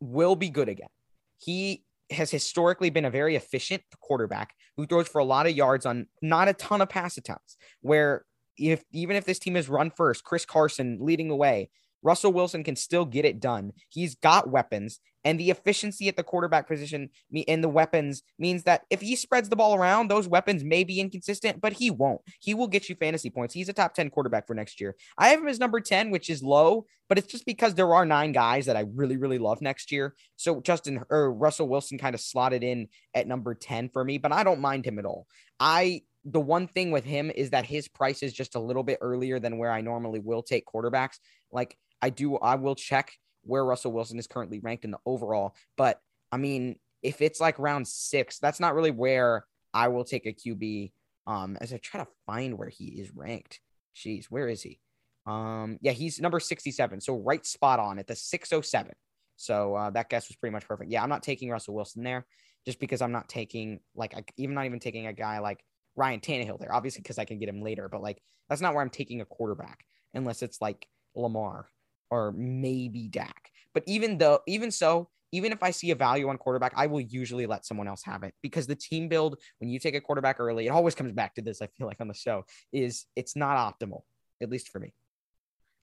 will 0.00 0.34
be 0.34 0.48
good 0.48 0.70
again. 0.70 0.88
He 1.36 1.84
has 2.10 2.30
historically 2.30 2.88
been 2.88 3.04
a 3.04 3.10
very 3.10 3.36
efficient 3.36 3.82
quarterback 4.00 4.54
who 4.78 4.86
throws 4.86 5.08
for 5.08 5.18
a 5.18 5.24
lot 5.24 5.44
of 5.44 5.54
yards 5.54 5.84
on 5.84 6.06
not 6.22 6.48
a 6.48 6.54
ton 6.54 6.80
of 6.80 6.88
pass 6.88 7.18
attempts. 7.18 7.58
Where 7.82 8.24
if 8.56 8.82
even 8.92 9.16
if 9.16 9.26
this 9.26 9.38
team 9.38 9.56
is 9.56 9.68
run 9.68 9.90
first, 9.90 10.24
Chris 10.24 10.46
Carson 10.46 10.96
leading 11.02 11.28
the 11.28 11.36
way, 11.36 11.68
Russell 12.02 12.32
Wilson 12.32 12.64
can 12.64 12.76
still 12.76 13.04
get 13.04 13.24
it 13.24 13.40
done. 13.40 13.72
He's 13.88 14.14
got 14.14 14.50
weapons, 14.50 15.00
and 15.24 15.38
the 15.38 15.50
efficiency 15.50 16.08
at 16.08 16.16
the 16.16 16.22
quarterback 16.22 16.66
position 16.66 17.10
in 17.32 17.60
the 17.60 17.68
weapons 17.68 18.22
means 18.38 18.62
that 18.64 18.82
if 18.90 19.00
he 19.00 19.16
spreads 19.16 19.48
the 19.48 19.56
ball 19.56 19.74
around, 19.74 20.08
those 20.08 20.26
weapons 20.26 20.64
may 20.64 20.84
be 20.84 21.00
inconsistent, 21.00 21.60
but 21.60 21.74
he 21.74 21.90
won't. 21.90 22.20
He 22.40 22.54
will 22.54 22.68
get 22.68 22.88
you 22.88 22.94
fantasy 22.94 23.28
points. 23.28 23.52
He's 23.52 23.68
a 23.68 23.74
top 23.74 23.94
10 23.94 24.10
quarterback 24.10 24.46
for 24.46 24.54
next 24.54 24.80
year. 24.80 24.96
I 25.18 25.28
have 25.28 25.40
him 25.40 25.48
as 25.48 25.58
number 25.58 25.80
10, 25.80 26.10
which 26.10 26.30
is 26.30 26.42
low, 26.42 26.86
but 27.08 27.18
it's 27.18 27.30
just 27.30 27.44
because 27.44 27.74
there 27.74 27.94
are 27.94 28.06
nine 28.06 28.32
guys 28.32 28.66
that 28.66 28.76
I 28.76 28.84
really, 28.94 29.16
really 29.16 29.38
love 29.38 29.60
next 29.60 29.92
year. 29.92 30.14
So 30.36 30.60
Justin 30.60 31.02
or 31.10 31.32
Russell 31.32 31.68
Wilson 31.68 31.98
kind 31.98 32.14
of 32.14 32.20
slotted 32.20 32.62
in 32.62 32.88
at 33.14 33.28
number 33.28 33.54
10 33.54 33.90
for 33.90 34.04
me, 34.04 34.16
but 34.16 34.32
I 34.32 34.42
don't 34.42 34.60
mind 34.60 34.86
him 34.86 34.98
at 34.98 35.04
all. 35.04 35.26
I 35.58 36.02
the 36.24 36.40
one 36.40 36.66
thing 36.66 36.90
with 36.90 37.04
him 37.04 37.30
is 37.34 37.50
that 37.50 37.64
his 37.64 37.88
price 37.88 38.22
is 38.22 38.34
just 38.34 38.54
a 38.54 38.60
little 38.60 38.82
bit 38.82 38.98
earlier 39.00 39.40
than 39.40 39.56
where 39.56 39.72
I 39.72 39.80
normally 39.80 40.20
will 40.20 40.42
take 40.42 40.66
quarterbacks. 40.66 41.18
Like 41.50 41.78
I 42.02 42.10
do, 42.10 42.36
I 42.36 42.56
will 42.56 42.74
check 42.74 43.12
where 43.42 43.64
Russell 43.64 43.92
Wilson 43.92 44.18
is 44.18 44.26
currently 44.26 44.58
ranked 44.60 44.84
in 44.84 44.90
the 44.90 44.98
overall. 45.06 45.54
But 45.76 46.00
I 46.32 46.36
mean, 46.36 46.76
if 47.02 47.20
it's 47.20 47.40
like 47.40 47.58
round 47.58 47.88
six, 47.88 48.38
that's 48.38 48.60
not 48.60 48.74
really 48.74 48.90
where 48.90 49.44
I 49.72 49.88
will 49.88 50.04
take 50.04 50.26
a 50.26 50.32
QB. 50.32 50.92
Um, 51.26 51.56
as 51.60 51.72
I 51.72 51.76
try 51.76 52.00
to 52.00 52.10
find 52.26 52.58
where 52.58 52.68
he 52.68 52.86
is 52.86 53.14
ranked. 53.14 53.60
Jeez, 53.94 54.26
where 54.30 54.48
is 54.48 54.62
he? 54.62 54.80
Um, 55.26 55.78
yeah, 55.80 55.92
he's 55.92 56.20
number 56.20 56.40
67. 56.40 57.00
So 57.00 57.16
right 57.16 57.44
spot 57.44 57.78
on 57.78 57.98
at 57.98 58.06
the 58.06 58.16
607. 58.16 58.92
So 59.36 59.74
uh, 59.74 59.90
that 59.90 60.08
guess 60.08 60.28
was 60.28 60.36
pretty 60.36 60.52
much 60.52 60.66
perfect. 60.66 60.90
Yeah, 60.90 61.02
I'm 61.02 61.08
not 61.08 61.22
taking 61.22 61.50
Russell 61.50 61.74
Wilson 61.74 62.02
there 62.02 62.26
just 62.66 62.80
because 62.80 63.00
I'm 63.00 63.12
not 63.12 63.28
taking 63.28 63.80
like 63.94 64.32
even 64.36 64.54
not 64.54 64.66
even 64.66 64.80
taking 64.80 65.06
a 65.06 65.12
guy 65.12 65.38
like 65.38 65.64
Ryan 65.96 66.20
Tannehill 66.20 66.58
there, 66.58 66.74
obviously 66.74 67.02
because 67.02 67.18
I 67.18 67.24
can 67.24 67.38
get 67.38 67.48
him 67.48 67.62
later, 67.62 67.88
but 67.88 68.02
like 68.02 68.20
that's 68.48 68.60
not 68.60 68.74
where 68.74 68.82
I'm 68.82 68.90
taking 68.90 69.20
a 69.20 69.24
quarterback 69.24 69.84
unless 70.14 70.42
it's 70.42 70.60
like 70.60 70.86
Lamar 71.14 71.68
or 72.10 72.32
maybe 72.32 73.08
Dak. 73.08 73.50
But 73.74 73.84
even 73.86 74.18
though, 74.18 74.40
even 74.46 74.70
so, 74.70 75.08
even 75.32 75.52
if 75.52 75.62
I 75.62 75.70
see 75.70 75.90
a 75.92 75.94
value 75.94 76.28
on 76.28 76.38
quarterback, 76.38 76.72
I 76.76 76.86
will 76.86 77.00
usually 77.00 77.46
let 77.46 77.64
someone 77.64 77.86
else 77.86 78.02
have 78.04 78.24
it 78.24 78.34
because 78.42 78.66
the 78.66 78.74
team 78.74 79.08
build, 79.08 79.38
when 79.58 79.70
you 79.70 79.78
take 79.78 79.94
a 79.94 80.00
quarterback 80.00 80.40
early, 80.40 80.66
it 80.66 80.70
always 80.70 80.94
comes 80.94 81.12
back 81.12 81.34
to 81.36 81.42
this. 81.42 81.62
I 81.62 81.68
feel 81.68 81.86
like 81.86 82.00
on 82.00 82.08
the 82.08 82.14
show 82.14 82.44
is 82.72 83.06
it's 83.14 83.36
not 83.36 83.56
optimal, 83.56 84.02
at 84.42 84.50
least 84.50 84.68
for 84.68 84.80
me. 84.80 84.92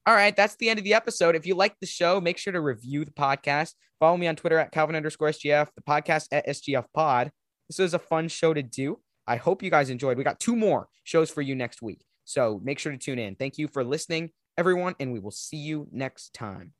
All 0.06 0.14
right, 0.14 0.34
that's 0.34 0.56
the 0.56 0.70
end 0.70 0.78
of 0.78 0.84
the 0.84 0.94
episode. 0.94 1.34
If 1.34 1.46
you 1.46 1.54
like 1.54 1.76
the 1.80 1.86
show, 1.86 2.20
make 2.20 2.38
sure 2.38 2.52
to 2.52 2.60
review 2.60 3.04
the 3.04 3.10
podcast. 3.10 3.74
Follow 4.00 4.16
me 4.16 4.26
on 4.26 4.36
Twitter 4.36 4.58
at 4.58 4.72
Calvin 4.72 4.96
underscore 4.96 5.28
SGF, 5.28 5.68
the 5.74 5.82
podcast 5.82 6.28
at 6.32 6.46
SGF 6.46 6.86
Pod. 6.94 7.30
This 7.68 7.78
was 7.78 7.94
a 7.94 7.98
fun 7.98 8.28
show 8.28 8.54
to 8.54 8.62
do. 8.62 9.00
I 9.26 9.36
hope 9.36 9.62
you 9.62 9.70
guys 9.70 9.90
enjoyed. 9.90 10.16
We 10.16 10.24
got 10.24 10.40
two 10.40 10.56
more 10.56 10.88
shows 11.04 11.30
for 11.30 11.42
you 11.42 11.54
next 11.54 11.82
week. 11.82 12.02
So 12.24 12.60
make 12.64 12.78
sure 12.78 12.92
to 12.92 12.98
tune 12.98 13.18
in. 13.18 13.34
Thank 13.34 13.58
you 13.58 13.68
for 13.68 13.84
listening 13.84 14.30
everyone, 14.58 14.96
and 14.98 15.12
we 15.12 15.20
will 15.20 15.30
see 15.30 15.56
you 15.56 15.86
next 15.92 16.34
time. 16.34 16.72